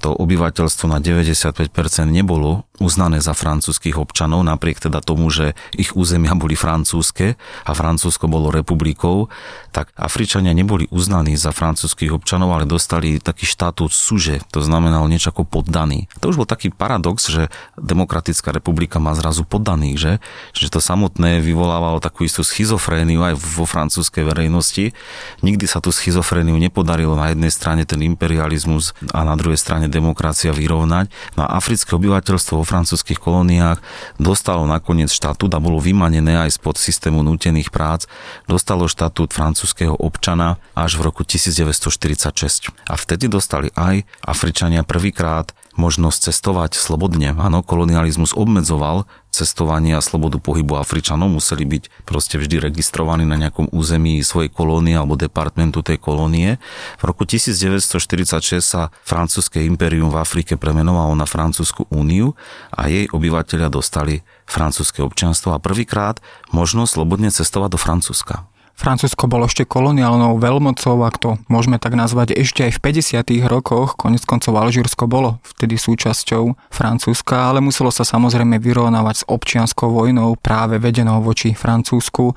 to 0.03 0.11
obyvateľstvo 0.11 0.91
na 0.91 0.99
95% 0.99 1.71
nebolo 2.11 2.67
uznané 2.83 3.23
za 3.23 3.39
francúzskych 3.39 3.95
občanov, 3.95 4.43
napriek 4.43 4.83
teda 4.83 4.99
tomu, 4.99 5.31
že 5.31 5.55
ich 5.79 5.95
územia 5.95 6.35
boli 6.35 6.59
francúzske 6.59 7.39
a 7.63 7.71
Francúzsko 7.71 8.27
bolo 8.27 8.51
republikou, 8.51 9.31
tak 9.71 9.95
Afričania 9.95 10.51
neboli 10.51 10.91
uznaní 10.91 11.39
za 11.39 11.55
francúzskych 11.55 12.11
občanov, 12.11 12.51
ale 12.51 12.67
dostali 12.67 13.23
taký 13.23 13.47
štatút 13.47 13.95
suže, 13.95 14.43
to 14.51 14.59
znamenalo 14.59 15.07
niečo 15.07 15.31
ako 15.31 15.47
poddaný. 15.47 16.11
To 16.19 16.35
už 16.35 16.43
bol 16.43 16.49
taký 16.49 16.75
paradox, 16.75 17.31
že 17.31 17.47
Demokratická 17.79 18.51
republika 18.51 18.99
má 18.99 19.15
zrazu 19.15 19.47
poddaných, 19.47 19.97
že? 19.99 20.13
že 20.55 20.73
to 20.73 20.83
samotné 20.83 21.39
vyvolávalo 21.39 22.03
takú 22.03 22.27
istú 22.27 22.43
schizofréniu 22.43 23.23
aj 23.23 23.35
vo 23.39 23.69
francúzskej 23.69 24.27
verejnosti. 24.27 24.97
Nikdy 25.45 25.67
sa 25.69 25.79
tú 25.79 25.95
schizofréniu 25.95 26.59
nepodarilo 26.59 27.15
na 27.15 27.31
jednej 27.31 27.53
strane 27.53 27.83
ten 27.87 28.03
imperializmus 28.03 28.97
a 29.13 29.23
na 29.23 29.39
druhej 29.39 29.61
strane 29.61 29.87
demokracia 29.87 30.51
vyrovnať. 30.51 31.13
No 31.39 31.47
a 31.47 31.55
africké 31.59 31.95
obyvateľstvo 31.95 32.64
vo 32.65 32.73
francúzských 32.73 33.21
kolóniách 33.21 33.85
dostalo 34.17 34.65
nakoniec 34.65 35.13
štatút 35.13 35.53
a 35.53 35.61
bolo 35.61 35.77
vymanené 35.77 36.41
aj 36.41 36.57
spod 36.57 36.81
systému 36.81 37.21
nútených 37.21 37.69
prác, 37.69 38.09
dostalo 38.49 38.89
štatút 38.89 39.37
francúzského 39.37 39.93
občana 39.93 40.57
až 40.73 40.97
v 40.97 41.13
roku 41.13 41.29
1946. 41.29 42.73
A 42.89 42.97
vtedy 42.97 43.29
dostali 43.29 43.69
aj 43.77 44.09
Afričania 44.25 44.81
prvýkrát 44.81 45.53
možnosť 45.77 46.33
cestovať 46.33 46.81
slobodne. 46.81 47.37
Áno, 47.37 47.61
kolonializmus 47.61 48.33
obmedzoval 48.33 49.05
cestovanie 49.35 49.99
a 49.99 50.01
slobodu 50.01 50.39
pohybu 50.39 50.79
Afričanov, 50.79 51.27
museli 51.27 51.67
byť 51.67 52.07
proste 52.07 52.39
vždy 52.39 52.63
registrovaní 52.63 53.27
na 53.27 53.35
nejakom 53.35 53.75
území 53.75 54.23
svojej 54.23 54.55
kolónie 54.55 54.95
alebo 54.95 55.19
departmentu 55.19 55.83
tej 55.83 55.99
kolónie. 55.99 56.63
V 57.03 57.05
roku 57.05 57.27
1946 57.27 58.63
sa 58.63 58.95
francúzske 59.03 59.59
impérium 59.67 60.15
v 60.15 60.23
Afrike 60.23 60.55
premenovalo 60.55 61.19
na 61.19 61.27
Francúzsku 61.27 61.91
úniu 61.91 62.39
a 62.71 62.87
jej 62.87 63.11
obyvateľia 63.11 63.67
dostali 63.67 64.23
francúzske 64.47 65.03
občianstvo 65.03 65.51
a 65.51 65.59
prvýkrát 65.59 66.23
možnosť 66.55 66.95
slobodne 66.95 67.35
cestovať 67.35 67.75
do 67.75 67.81
Francúzska. 67.83 68.54
Francúzsko 68.75 69.31
bolo 69.31 69.47
ešte 69.47 69.63
koloniálnou 69.63 70.35
veľmocou, 70.43 70.99
ak 71.07 71.17
to 71.23 71.31
môžeme 71.47 71.79
tak 71.79 71.95
nazvať, 71.95 72.35
ešte 72.35 72.67
aj 72.67 72.83
v 72.83 72.83
50. 72.91 73.47
rokoch, 73.47 73.95
konec 73.95 74.27
koncov 74.27 74.59
Alžírsko 74.59 75.07
bolo 75.07 75.39
vtedy 75.47 75.79
súčasťou 75.79 76.59
Francúzska, 76.75 77.55
ale 77.55 77.63
muselo 77.63 77.95
sa 77.95 78.03
samozrejme 78.03 78.59
vyrovnávať 78.59 79.15
s 79.23 79.25
občianskou 79.31 79.95
vojnou 79.95 80.35
práve 80.35 80.83
vedenou 80.83 81.23
voči 81.23 81.55
Francúzsku. 81.55 82.35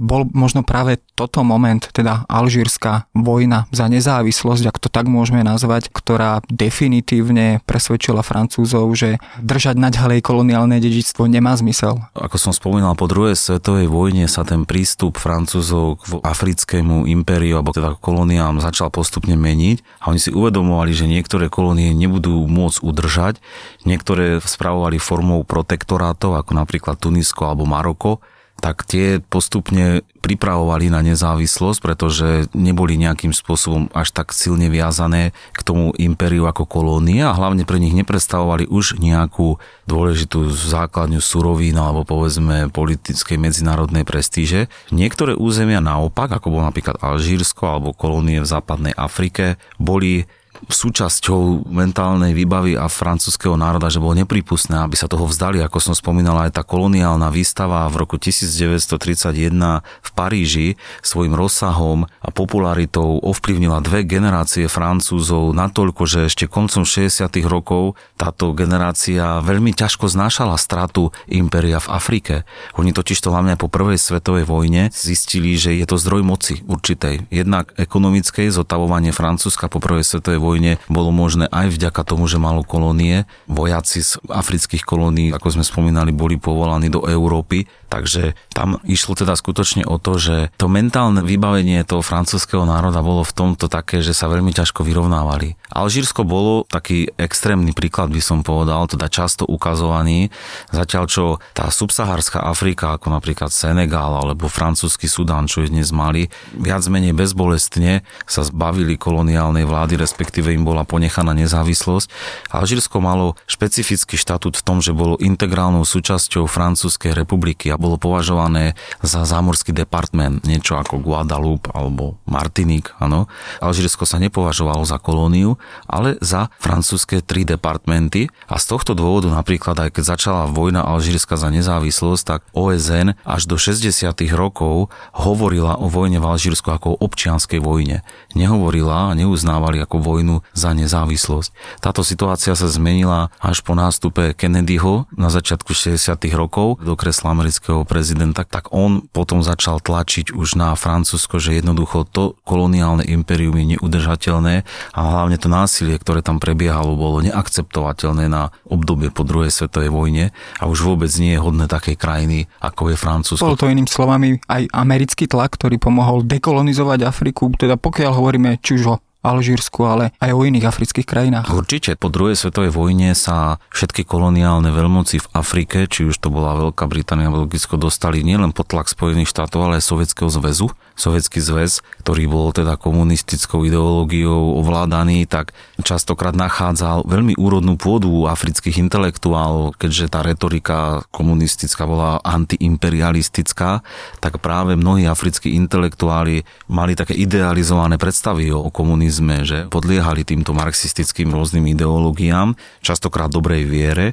Bol 0.00 0.20
možno 0.32 0.64
práve 0.64 0.96
toto 1.12 1.44
moment, 1.44 1.84
teda 1.92 2.24
Alžírska 2.24 3.12
vojna 3.12 3.68
za 3.68 3.84
nezávislosť, 3.92 4.72
ak 4.72 4.80
to 4.80 4.88
tak 4.88 5.08
môžeme 5.12 5.44
nazvať, 5.44 5.92
ktorá 5.92 6.40
definitívne 6.48 7.60
presvedčila 7.68 8.24
Francúzov, 8.24 8.88
že 8.96 9.20
držať 9.44 9.76
naďalej 9.76 10.24
koloniálne 10.24 10.80
dedičstvo 10.80 11.28
nemá 11.28 11.52
zmysel. 11.56 12.00
Ako 12.16 12.40
som 12.40 12.56
spomínal, 12.56 12.96
po 12.96 13.08
druhej 13.08 13.36
svetovej 13.36 13.92
vojne 13.92 14.24
sa 14.24 14.40
ten 14.40 14.64
prístup 14.64 15.20
Francúzov 15.20 15.64
Francúzov 15.66 15.98
k 15.98 16.22
africkému 16.22 17.10
impériu 17.10 17.58
alebo 17.58 17.74
teda 17.74 17.98
kolóniám 17.98 18.62
začal 18.62 18.94
postupne 18.94 19.34
meniť 19.34 19.82
a 19.98 20.14
oni 20.14 20.20
si 20.22 20.30
uvedomovali, 20.30 20.94
že 20.94 21.10
niektoré 21.10 21.50
kolónie 21.50 21.90
nebudú 21.90 22.46
môcť 22.46 22.78
udržať, 22.86 23.34
niektoré 23.82 24.38
spravovali 24.38 25.02
formou 25.02 25.42
protektorátov 25.42 26.38
ako 26.38 26.52
napríklad 26.54 27.02
Tunisko 27.02 27.50
alebo 27.50 27.66
Maroko 27.66 28.22
tak 28.56 28.88
tie 28.88 29.20
postupne 29.20 30.00
pripravovali 30.24 30.90
na 30.90 31.04
nezávislosť, 31.04 31.78
pretože 31.78 32.28
neboli 32.50 32.98
nejakým 32.98 33.30
spôsobom 33.30 33.92
až 33.94 34.10
tak 34.10 34.34
silne 34.34 34.66
viazané 34.66 35.30
k 35.54 35.60
tomu 35.62 35.94
impériu 35.94 36.50
ako 36.50 36.66
kolónie 36.66 37.22
a 37.22 37.36
hlavne 37.36 37.62
pre 37.62 37.78
nich 37.78 37.94
neprestavovali 37.94 38.66
už 38.66 38.98
nejakú 38.98 39.62
dôležitú 39.86 40.50
základňu 40.50 41.22
surovín 41.22 41.78
alebo 41.78 42.02
povedzme 42.02 42.72
politickej 42.72 43.38
medzinárodnej 43.38 44.02
prestíže. 44.02 44.66
Niektoré 44.90 45.38
územia 45.38 45.78
naopak, 45.78 46.32
ako 46.34 46.58
bol 46.58 46.62
napríklad 46.66 46.98
Alžírsko 46.98 47.70
alebo 47.70 47.94
kolónie 47.94 48.42
v 48.42 48.50
západnej 48.50 48.98
Afrike, 48.98 49.62
boli 49.78 50.26
súčasťou 50.72 51.70
mentálnej 51.70 52.34
výbavy 52.34 52.74
a 52.74 52.90
francúzského 52.90 53.54
národa, 53.54 53.86
že 53.86 54.02
bolo 54.02 54.18
nepripustné, 54.18 54.82
aby 54.82 54.98
sa 54.98 55.06
toho 55.06 55.24
vzdali, 55.24 55.62
ako 55.62 55.78
som 55.78 55.94
spomínala, 55.94 56.50
aj 56.50 56.58
tá 56.58 56.62
koloniálna 56.66 57.30
výstava 57.30 57.86
v 57.86 58.02
roku 58.02 58.18
1931 58.18 59.54
v 59.82 60.10
Paríži 60.12 60.68
svojim 61.06 61.38
rozsahom 61.38 62.10
a 62.20 62.28
popularitou 62.34 63.22
ovplyvnila 63.22 63.78
dve 63.80 64.02
generácie 64.02 64.66
Francúzov 64.66 65.54
natoľko, 65.54 66.02
že 66.04 66.26
ešte 66.26 66.50
koncom 66.50 66.82
60. 66.82 67.30
rokov 67.46 67.94
táto 68.18 68.50
generácia 68.56 69.38
veľmi 69.44 69.70
ťažko 69.70 70.10
znášala 70.10 70.58
stratu 70.58 71.14
impéria 71.30 71.78
v 71.78 71.88
Afrike. 71.94 72.34
Oni 72.74 72.90
totiž 72.90 73.22
to 73.22 73.30
hlavne 73.30 73.54
po 73.54 73.70
prvej 73.70 74.00
svetovej 74.00 74.48
vojne 74.48 74.90
zistili, 74.90 75.54
že 75.54 75.76
je 75.78 75.86
to 75.86 76.00
zdroj 76.00 76.26
moci 76.26 76.64
určitej. 76.66 77.30
Jednak 77.30 77.70
ekonomickej, 77.78 78.50
zotavovanie 78.50 79.14
Francúzska 79.14 79.70
po 79.70 79.78
prvej 79.78 80.02
svetovej 80.02 80.40
vojne 80.40 80.55
bolo 80.86 81.10
možné 81.10 81.46
aj 81.50 81.74
vďaka 81.74 82.02
tomu, 82.06 82.26
že 82.26 82.40
malo 82.40 82.62
kolónie. 82.62 83.24
Vojaci 83.48 84.02
z 84.02 84.18
afrických 84.28 84.82
kolónií, 84.82 85.32
ako 85.32 85.60
sme 85.60 85.64
spomínali, 85.64 86.10
boli 86.14 86.36
povolaní 86.36 86.92
do 86.92 87.04
Európy, 87.06 87.66
takže 87.86 88.38
tam 88.52 88.78
išlo 88.84 89.14
teda 89.14 89.34
skutočne 89.38 89.86
o 89.86 89.96
to, 89.96 90.18
že 90.18 90.36
to 90.58 90.66
mentálne 90.66 91.22
vybavenie 91.22 91.82
toho 91.86 92.02
francúzského 92.02 92.66
národa 92.66 93.00
bolo 93.00 93.22
v 93.22 93.32
tomto 93.32 93.70
také, 93.70 94.02
že 94.02 94.12
sa 94.12 94.26
veľmi 94.26 94.50
ťažko 94.50 94.82
vyrovnávali. 94.82 95.54
Alžírsko 95.70 96.26
bolo 96.26 96.66
taký 96.66 97.10
extrémny 97.20 97.70
príklad, 97.70 98.10
by 98.10 98.22
som 98.22 98.40
povedal, 98.42 98.88
teda 98.90 99.06
často 99.12 99.46
ukazovaný, 99.46 100.32
zatiaľ 100.72 101.04
čo 101.06 101.24
tá 101.54 101.70
subsahárska 101.70 102.42
Afrika, 102.42 102.96
ako 102.96 103.12
napríklad 103.14 103.52
Senegal 103.52 104.18
alebo 104.18 104.50
francúzsky 104.50 105.06
Sudán, 105.06 105.46
čo 105.46 105.62
je 105.62 105.72
dnes 105.72 105.92
mali, 105.94 106.32
viac 106.56 106.82
menej 106.88 107.14
bezbolestne 107.14 108.02
sa 108.24 108.42
zbavili 108.42 108.98
koloniálnej 108.98 109.68
vlády, 109.68 110.00
respektíve 110.00 110.50
im 110.50 110.64
bola 110.64 110.82
ponechaná 110.82 111.36
nezávislosť. 111.36 112.08
Alžírsko 112.50 112.98
malo 112.98 113.38
špecifický 113.46 114.16
štatút 114.16 114.58
v 114.58 114.64
tom, 114.64 114.78
že 114.80 114.96
bolo 114.96 115.20
integrálnou 115.20 115.84
súčasťou 115.84 116.48
Francúzskej 116.48 117.12
republiky 117.12 117.68
a 117.76 117.82
bolo 117.82 118.00
považované 118.00 118.72
za 119.04 119.28
zámorský 119.28 119.76
department, 119.76 120.48
niečo 120.48 120.80
ako 120.80 121.04
Guadeloupe 121.04 121.68
alebo 121.76 122.16
Martinique, 122.24 122.96
áno. 122.96 123.28
Alžírsko 123.60 124.08
sa 124.08 124.16
nepovažovalo 124.16 124.88
za 124.88 124.96
kolóniu, 124.96 125.60
ale 125.84 126.16
za 126.24 126.48
francúzske 126.56 127.20
tri 127.20 127.44
departmenty 127.44 128.32
a 128.48 128.56
z 128.56 128.64
tohto 128.64 128.96
dôvodu 128.96 129.28
napríklad 129.28 129.76
aj 129.76 130.00
keď 130.00 130.04
začala 130.16 130.42
vojna 130.48 130.80
Alžírska 130.80 131.36
za 131.36 131.52
nezávislosť, 131.52 132.22
tak 132.24 132.40
OSN 132.56 133.12
až 133.28 133.42
do 133.44 133.60
60. 133.60 133.92
rokov 134.32 134.88
hovorila 135.12 135.76
o 135.76 135.92
vojne 135.92 136.16
v 136.16 136.26
Alžírsku 136.32 136.72
ako 136.72 136.96
o 136.96 137.00
občianskej 137.04 137.60
vojne. 137.60 138.00
Nehovorila 138.32 139.12
a 139.12 139.16
neuznávali 139.18 139.84
ako 139.84 140.00
vojnu 140.00 140.36
za 140.56 140.72
nezávislosť. 140.72 141.52
Táto 141.84 142.00
situácia 142.00 142.56
sa 142.56 142.68
zmenila 142.72 143.28
až 143.36 143.60
po 143.60 143.76
nástupe 143.76 144.32
Kennedyho 144.32 145.04
na 145.12 145.28
začiatku 145.28 145.76
60. 145.76 146.16
rokov 146.32 146.80
do 146.80 146.94
kresla 146.96 147.34
amerického 147.66 147.82
prezidenta, 147.82 148.46
tak 148.46 148.70
on 148.70 149.02
potom 149.10 149.42
začal 149.42 149.82
tlačiť 149.82 150.30
už 150.30 150.54
na 150.54 150.70
Francúzsko, 150.78 151.42
že 151.42 151.58
jednoducho 151.58 152.06
to 152.06 152.38
koloniálne 152.46 153.02
impérium 153.02 153.58
je 153.58 153.74
neudržateľné 153.74 154.62
a 154.94 155.00
hlavne 155.02 155.34
to 155.34 155.50
násilie, 155.50 155.98
ktoré 155.98 156.22
tam 156.22 156.38
prebiehalo, 156.38 156.94
bolo 156.94 157.18
neakceptovateľné 157.26 158.30
na 158.30 158.54
obdobie 158.70 159.10
po 159.10 159.26
druhej 159.26 159.50
svetovej 159.50 159.90
vojne 159.90 160.30
a 160.62 160.70
už 160.70 160.86
vôbec 160.86 161.10
nie 161.18 161.34
je 161.34 161.42
hodné 161.42 161.66
takej 161.66 161.98
krajiny, 161.98 162.46
ako 162.62 162.94
je 162.94 162.96
Francúzsko. 162.96 163.50
Bol 163.50 163.58
to 163.58 163.66
iným 163.66 163.90
slovami 163.90 164.38
aj 164.46 164.70
americký 164.70 165.26
tlak, 165.26 165.58
ktorý 165.58 165.82
pomohol 165.82 166.22
dekolonizovať 166.22 167.02
Afriku, 167.02 167.50
teda 167.50 167.74
pokiaľ 167.74 168.12
hovoríme 168.14 168.62
či 168.62 168.78
už 168.78 168.84
o 168.94 168.96
Alžírsku, 169.26 169.82
ale 169.82 170.14
aj 170.22 170.30
o 170.30 170.46
iných 170.46 170.70
afrických 170.70 171.02
krajinách. 171.02 171.50
Určite. 171.50 171.98
Po 171.98 172.06
druhej 172.06 172.38
svetovej 172.38 172.70
vojne 172.70 173.10
sa 173.18 173.58
všetky 173.74 174.06
koloniálne 174.06 174.70
veľmoci 174.70 175.18
v 175.18 175.26
Afrike, 175.34 175.90
či 175.90 176.06
už 176.06 176.22
to 176.22 176.30
bola 176.30 176.54
Veľká 176.54 176.86
Británia 176.86 177.26
Belgicko, 177.34 177.74
dostali 177.74 178.22
nielen 178.22 178.54
pod 178.54 178.70
tlak 178.70 178.86
Spojených 178.86 179.34
štátov, 179.34 179.66
ale 179.66 179.82
aj 179.82 179.90
Sovietskeho 179.90 180.30
zväzu. 180.30 180.70
Sovietský 180.94 181.42
zväz, 181.42 181.82
ktorý 182.06 182.24
bol 182.30 182.46
teda 182.54 182.78
komunistickou 182.78 183.66
ideológiou 183.66 184.56
ovládaný, 184.62 185.26
tak 185.26 185.52
častokrát 185.82 186.32
nachádzal 186.32 187.04
veľmi 187.04 187.34
úrodnú 187.36 187.76
pôdu 187.76 188.30
afrických 188.30 188.80
intelektuálov, 188.80 189.76
keďže 189.76 190.06
tá 190.08 190.22
retorika 190.22 191.04
komunistická 191.10 191.84
bola 191.84 192.22
antiimperialistická, 192.24 193.82
tak 194.22 194.38
práve 194.40 194.78
mnohí 194.78 195.04
africkí 195.04 195.52
intelektuáli 195.58 196.46
mali 196.70 196.94
také 196.94 197.12
idealizované 197.12 197.98
predstavy 198.00 198.48
o 198.54 198.70
komunizmu 198.72 199.15
komunizme, 199.16 199.48
že 199.48 199.58
podliehali 199.72 200.28
týmto 200.28 200.52
marxistickým 200.52 201.32
rôznym 201.32 201.72
ideológiám, 201.72 202.52
častokrát 202.84 203.32
dobrej 203.32 203.64
viere. 203.64 204.12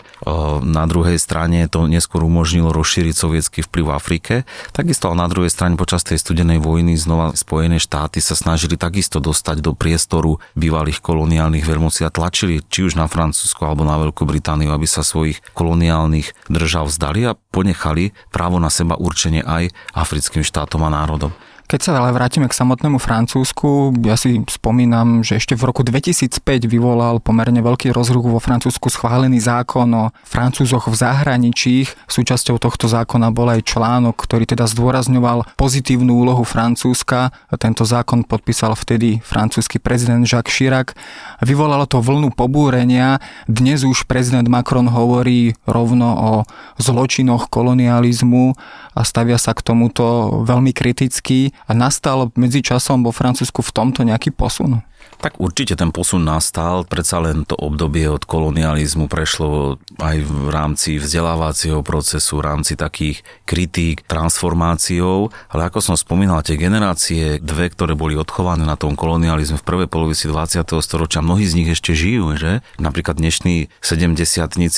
Na 0.64 0.88
druhej 0.88 1.20
strane 1.20 1.68
to 1.68 1.92
neskôr 1.92 2.24
umožnilo 2.24 2.72
rozšíriť 2.72 3.12
sovietský 3.12 3.60
vplyv 3.68 3.84
v 3.84 3.92
Afrike. 3.92 4.34
Takisto 4.72 5.12
ale 5.12 5.20
na 5.20 5.28
druhej 5.28 5.52
strane 5.52 5.76
počas 5.76 6.08
tej 6.08 6.24
studenej 6.24 6.64
vojny 6.64 6.96
znova 6.96 7.36
Spojené 7.36 7.84
štáty 7.84 8.24
sa 8.24 8.32
snažili 8.32 8.80
takisto 8.80 9.20
dostať 9.20 9.60
do 9.60 9.76
priestoru 9.76 10.40
bývalých 10.56 11.04
koloniálnych 11.04 11.68
veľmocí 11.68 12.08
a 12.08 12.14
tlačili 12.14 12.64
či 12.72 12.88
už 12.88 12.96
na 12.96 13.12
Francúzsko 13.12 13.68
alebo 13.68 13.84
na 13.84 14.00
Veľkú 14.00 14.24
Britániu, 14.24 14.72
aby 14.72 14.88
sa 14.88 15.04
svojich 15.04 15.44
koloniálnych 15.52 16.48
držav 16.48 16.88
vzdali 16.88 17.28
a 17.28 17.36
ponechali 17.36 18.16
právo 18.32 18.56
na 18.56 18.72
seba 18.72 18.96
určenie 18.96 19.44
aj 19.44 19.68
africkým 19.92 20.48
štátom 20.48 20.80
a 20.88 20.90
národom. 20.96 21.36
Keď 21.74 21.82
sa 21.82 21.98
ale 21.98 22.14
vrátime 22.14 22.46
k 22.46 22.54
samotnému 22.54 23.02
Francúzsku, 23.02 23.98
ja 24.06 24.14
si 24.14 24.46
spomínam, 24.46 25.26
že 25.26 25.42
ešte 25.42 25.58
v 25.58 25.74
roku 25.74 25.82
2005 25.82 26.70
vyvolal 26.70 27.18
pomerne 27.18 27.66
veľký 27.66 27.90
rozruch 27.90 28.30
vo 28.30 28.38
Francúzsku 28.38 28.94
schválený 28.94 29.42
zákon 29.42 29.90
o 29.90 30.14
Francúzoch 30.22 30.86
v 30.86 30.94
zahraničí. 30.94 31.90
Súčasťou 32.06 32.62
tohto 32.62 32.86
zákona 32.86 33.34
bol 33.34 33.58
aj 33.58 33.66
článok, 33.66 34.14
ktorý 34.22 34.46
teda 34.46 34.70
zdôrazňoval 34.70 35.58
pozitívnu 35.58 36.14
úlohu 36.14 36.46
Francúzska. 36.46 37.34
Tento 37.58 37.90
zákon 37.90 38.22
podpísal 38.22 38.78
vtedy 38.78 39.26
francúzsky 39.26 39.82
prezident 39.82 40.30
Jacques 40.30 40.54
Chirac. 40.54 40.94
Vyvolalo 41.42 41.90
to 41.90 42.06
vlnu 42.06 42.38
pobúrenia. 42.38 43.18
Dnes 43.50 43.82
už 43.82 44.06
prezident 44.06 44.46
Macron 44.46 44.86
hovorí 44.94 45.58
rovno 45.66 46.10
o 46.22 46.32
zločinoch 46.78 47.50
kolonializmu 47.50 48.54
a 48.94 49.02
stavia 49.02 49.42
sa 49.42 49.58
k 49.58 49.66
tomuto 49.66 50.40
veľmi 50.46 50.72
kriticky 50.72 51.52
a 51.66 51.74
nastal 51.74 52.30
medzi 52.38 52.62
časom 52.62 53.02
vo 53.02 53.12
Francúzsku 53.12 53.66
v 53.66 53.74
tomto 53.74 54.06
nejaký 54.06 54.30
posun? 54.34 54.86
Tak 55.24 55.40
určite 55.40 55.80
ten 55.80 55.96
posun 55.96 56.28
nastal, 56.28 56.84
predsa 56.84 57.24
len 57.24 57.48
to 57.48 57.56
obdobie 57.56 58.12
od 58.12 58.28
kolonializmu 58.28 59.08
prešlo 59.08 59.80
aj 60.04 60.20
v 60.20 60.52
rámci 60.52 61.00
vzdelávacieho 61.00 61.80
procesu, 61.80 62.44
v 62.44 62.52
rámci 62.52 62.76
takých 62.76 63.24
kritík, 63.48 64.04
transformáciou, 64.04 65.32
ale 65.48 65.72
ako 65.72 65.80
som 65.80 65.96
spomínal, 65.96 66.44
tie 66.44 66.60
generácie 66.60 67.40
dve, 67.40 67.72
ktoré 67.72 67.96
boli 67.96 68.20
odchované 68.20 68.68
na 68.68 68.76
tom 68.76 69.00
kolonializmu 69.00 69.64
v 69.64 69.68
prvej 69.68 69.88
polovici 69.88 70.28
20. 70.28 70.60
storočia, 70.84 71.24
mnohí 71.24 71.48
z 71.48 71.56
nich 71.56 71.72
ešte 71.72 71.96
žijú, 71.96 72.36
že? 72.36 72.60
Napríklad 72.76 73.16
dnešní 73.16 73.72
70 73.80 74.20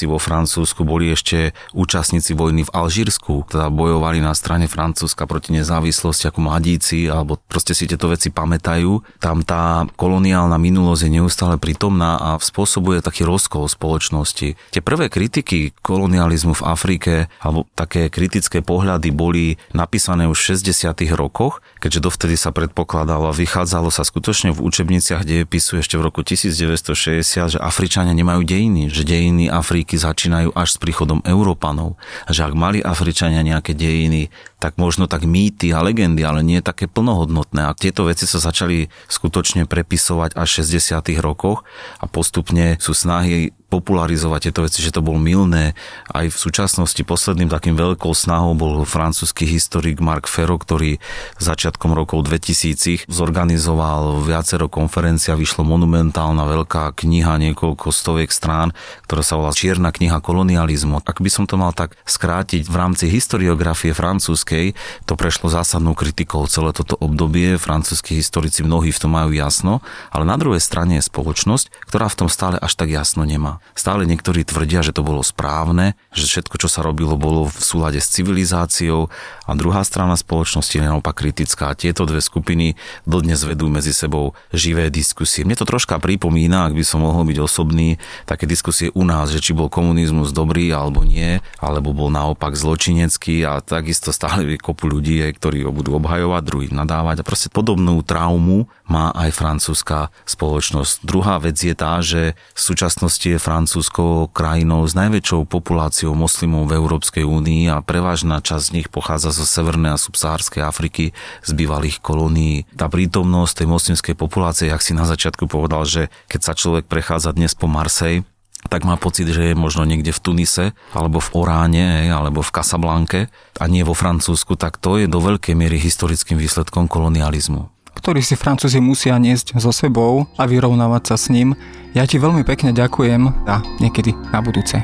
vo 0.06 0.22
Francúzsku 0.22 0.86
boli 0.86 1.10
ešte 1.10 1.58
účastníci 1.74 2.38
vojny 2.38 2.70
v 2.70 2.74
Alžírsku, 2.76 3.50
teda 3.50 3.74
bojovali 3.74 4.22
na 4.22 4.38
strane 4.38 4.70
Francúzska 4.70 5.26
proti 5.26 5.58
nezávislosti 5.58 6.30
ako 6.30 6.38
mladíci, 6.46 7.10
alebo 7.10 7.42
proste 7.50 7.74
si 7.74 7.90
tieto 7.90 8.14
veci 8.14 8.30
pamätajú. 8.30 9.18
Tam 9.18 9.42
tá 9.42 9.90
kolónia 9.98 10.35
koloniálna 10.36 10.60
minulosť 10.60 11.08
je 11.08 11.16
neustále 11.16 11.56
prítomná 11.56 12.20
a 12.20 12.36
spôsobuje 12.36 13.00
taký 13.00 13.24
rozkol 13.24 13.72
spoločnosti. 13.72 14.60
Tie 14.60 14.82
prvé 14.84 15.08
kritiky 15.08 15.72
kolonializmu 15.80 16.60
v 16.60 16.66
Afrike 16.68 17.32
alebo 17.40 17.64
také 17.72 18.12
kritické 18.12 18.60
pohľady 18.60 19.16
boli 19.16 19.56
napísané 19.72 20.28
už 20.28 20.36
v 20.36 20.60
60. 20.60 20.92
rokoch, 21.16 21.64
keďže 21.86 22.02
dovtedy 22.02 22.34
sa 22.34 22.50
predpokladalo 22.50 23.30
a 23.30 23.38
vychádzalo 23.38 23.94
sa 23.94 24.02
skutočne 24.02 24.50
v 24.58 24.66
učebniciach 24.66 25.22
dejepisu 25.22 25.86
ešte 25.86 26.02
v 26.02 26.10
roku 26.10 26.26
1960, 26.26 27.22
že 27.22 27.60
Afričania 27.62 28.18
nemajú 28.18 28.42
dejiny, 28.42 28.90
že 28.90 29.06
dejiny 29.06 29.54
Afriky 29.54 29.94
začínajú 29.94 30.50
až 30.58 30.74
s 30.74 30.82
príchodom 30.82 31.22
Európanov 31.22 32.02
a 32.26 32.34
že 32.34 32.42
ak 32.42 32.58
mali 32.58 32.82
Afričania 32.82 33.46
nejaké 33.46 33.78
dejiny, 33.78 34.34
tak 34.58 34.82
možno 34.82 35.06
tak 35.06 35.30
mýty 35.30 35.78
a 35.78 35.86
legendy, 35.86 36.26
ale 36.26 36.42
nie 36.42 36.58
také 36.66 36.90
plnohodnotné. 36.90 37.70
A 37.70 37.78
tieto 37.78 38.10
veci 38.10 38.26
sa 38.26 38.42
začali 38.42 38.90
skutočne 39.06 39.70
prepisovať 39.70 40.34
až 40.34 40.66
v 40.66 40.82
60. 40.82 41.22
rokoch 41.22 41.62
a 42.02 42.10
postupne 42.10 42.82
sú 42.82 42.98
snahy 42.98 43.54
popularizovať 43.76 44.50
tieto 44.50 44.64
veci, 44.64 44.80
že 44.80 44.96
to 44.96 45.04
bol 45.04 45.20
milné. 45.20 45.76
Aj 46.08 46.24
v 46.24 46.38
súčasnosti 46.38 47.00
posledným 47.04 47.52
takým 47.52 47.76
veľkou 47.76 48.16
snahou 48.16 48.56
bol 48.56 48.88
francúzsky 48.88 49.44
historik 49.44 50.00
Mark 50.00 50.32
Ferro, 50.32 50.56
ktorý 50.56 51.04
začiatkom 51.44 51.92
rokov 51.92 52.24
2000 52.24 53.12
zorganizoval 53.12 54.24
viacero 54.24 54.72
a 54.72 55.36
vyšlo 55.36 55.68
monumentálna 55.68 56.48
veľká 56.48 56.96
kniha, 56.96 57.42
niekoľko 57.42 57.92
stoviek 57.92 58.32
strán, 58.32 58.72
ktorá 59.10 59.22
sa 59.26 59.36
volá 59.36 59.52
Čierna 59.52 59.92
kniha 59.92 60.24
kolonializmu. 60.24 61.04
Ak 61.04 61.20
by 61.20 61.30
som 61.30 61.44
to 61.44 61.60
mal 61.60 61.76
tak 61.76 62.00
skrátiť, 62.08 62.70
v 62.70 62.76
rámci 62.76 63.12
historiografie 63.12 63.92
francúzskej 63.92 64.78
to 65.04 65.14
prešlo 65.20 65.52
zásadnou 65.52 65.98
kritikou 65.98 66.48
celé 66.48 66.72
toto 66.72 66.96
obdobie. 67.02 67.58
Francúzski 67.60 68.16
historici 68.16 68.62
mnohí 68.62 68.94
v 68.94 69.02
tom 69.02 69.18
majú 69.18 69.36
jasno, 69.36 69.84
ale 70.14 70.24
na 70.24 70.38
druhej 70.40 70.62
strane 70.62 71.02
je 71.02 71.08
spoločnosť, 71.10 71.90
ktorá 71.90 72.08
v 72.08 72.18
tom 72.26 72.30
stále 72.30 72.56
až 72.62 72.78
tak 72.78 72.94
jasno 72.94 73.26
nemá. 73.26 73.60
Stále 73.74 74.06
niektorí 74.06 74.46
tvrdia, 74.46 74.86
že 74.86 74.94
to 74.94 75.02
bolo 75.02 75.26
správne, 75.26 75.98
že 76.14 76.30
všetko, 76.30 76.56
čo 76.62 76.70
sa 76.70 76.86
robilo, 76.86 77.18
bolo 77.18 77.50
v 77.50 77.60
súlade 77.60 78.00
s 78.00 78.12
civilizáciou 78.14 79.10
a 79.46 79.52
druhá 79.54 79.86
strana 79.86 80.18
spoločnosti 80.18 80.74
je 80.74 80.84
naopak 80.84 81.14
kritická. 81.22 81.78
Tieto 81.78 82.04
dve 82.10 82.20
skupiny 82.20 82.74
dodnes 83.06 83.46
vedú 83.46 83.70
medzi 83.70 83.94
sebou 83.94 84.34
živé 84.50 84.90
diskusie. 84.90 85.46
Mne 85.46 85.58
to 85.58 85.70
troška 85.70 86.02
pripomína, 86.02 86.66
ak 86.66 86.74
by 86.74 86.84
som 86.84 87.06
mohol 87.06 87.30
byť 87.30 87.38
osobný, 87.40 88.02
také 88.26 88.50
diskusie 88.50 88.90
u 88.98 89.06
nás, 89.06 89.30
že 89.30 89.40
či 89.40 89.54
bol 89.54 89.70
komunizmus 89.70 90.34
dobrý 90.34 90.74
alebo 90.74 91.06
nie, 91.06 91.40
alebo 91.62 91.94
bol 91.94 92.10
naopak 92.10 92.58
zločinecký 92.58 93.46
a 93.46 93.62
takisto 93.62 94.10
stále 94.10 94.46
je 94.50 94.58
kopu 94.58 94.90
ľudí, 94.90 95.22
ktorí 95.22 95.62
ho 95.66 95.72
budú 95.72 95.98
obhajovať, 96.02 96.42
druhých 96.42 96.74
nadávať 96.74 97.22
a 97.22 97.28
proste 97.28 97.54
podobnú 97.54 98.02
traumu 98.02 98.66
má 98.90 99.14
aj 99.14 99.30
francúzska 99.34 100.10
spoločnosť. 100.26 101.06
Druhá 101.06 101.38
vec 101.42 101.58
je 101.58 101.74
tá, 101.78 102.02
že 102.02 102.34
v 102.54 102.60
súčasnosti 102.62 103.26
je 103.26 103.42
Francúzsko 103.42 104.30
krajinou 104.30 104.86
s 104.86 104.94
najväčšou 104.94 105.50
populáciou 105.50 106.14
moslimov 106.14 106.70
v 106.70 106.78
Európskej 106.78 107.26
únii 107.26 107.70
a 107.70 107.82
prevažná 107.82 108.42
časť 108.42 108.64
z 108.66 108.74
nich 108.82 108.88
pochádza 108.90 109.35
zo 109.36 109.44
Severnej 109.44 109.94
a 109.94 110.00
subsahárskej 110.00 110.64
Afriky, 110.64 111.12
z 111.44 111.52
bývalých 111.52 112.00
kolónií. 112.00 112.64
Tá 112.74 112.88
prítomnosť 112.88 113.64
tej 113.64 113.68
moslimskej 113.68 114.16
populácie, 114.16 114.72
jak 114.72 114.80
si 114.80 114.96
na 114.96 115.04
začiatku 115.04 115.52
povedal, 115.52 115.84
že 115.84 116.08
keď 116.32 116.42
sa 116.42 116.54
človek 116.56 116.88
prechádza 116.88 117.36
dnes 117.36 117.52
po 117.52 117.68
Marsej, 117.68 118.24
tak 118.66 118.82
má 118.82 118.98
pocit, 118.98 119.30
že 119.30 119.54
je 119.54 119.56
možno 119.56 119.86
niekde 119.86 120.10
v 120.10 120.24
Tunise, 120.24 120.66
alebo 120.96 121.22
v 121.22 121.30
Oráne, 121.38 122.10
alebo 122.10 122.42
v 122.42 122.50
Casablanke 122.50 123.30
a 123.62 123.64
nie 123.70 123.86
vo 123.86 123.94
Francúzsku, 123.94 124.58
tak 124.58 124.82
to 124.82 124.98
je 124.98 125.06
do 125.06 125.22
veľkej 125.22 125.54
miery 125.54 125.78
historickým 125.78 126.42
výsledkom 126.42 126.90
kolonializmu 126.90 127.76
ktorý 127.96 128.20
si 128.22 128.36
Francúzi 128.36 128.84
musia 128.84 129.16
niesť 129.16 129.56
so 129.58 129.72
sebou 129.72 130.28
a 130.36 130.44
vyrovnávať 130.46 131.04
sa 131.10 131.16
s 131.16 131.32
ním. 131.32 131.56
Ja 131.96 132.04
ti 132.04 132.20
veľmi 132.20 132.44
pekne 132.44 132.76
ďakujem 132.76 133.48
a 133.48 133.64
niekedy 133.80 134.12
na 134.36 134.44
budúce. 134.44 134.84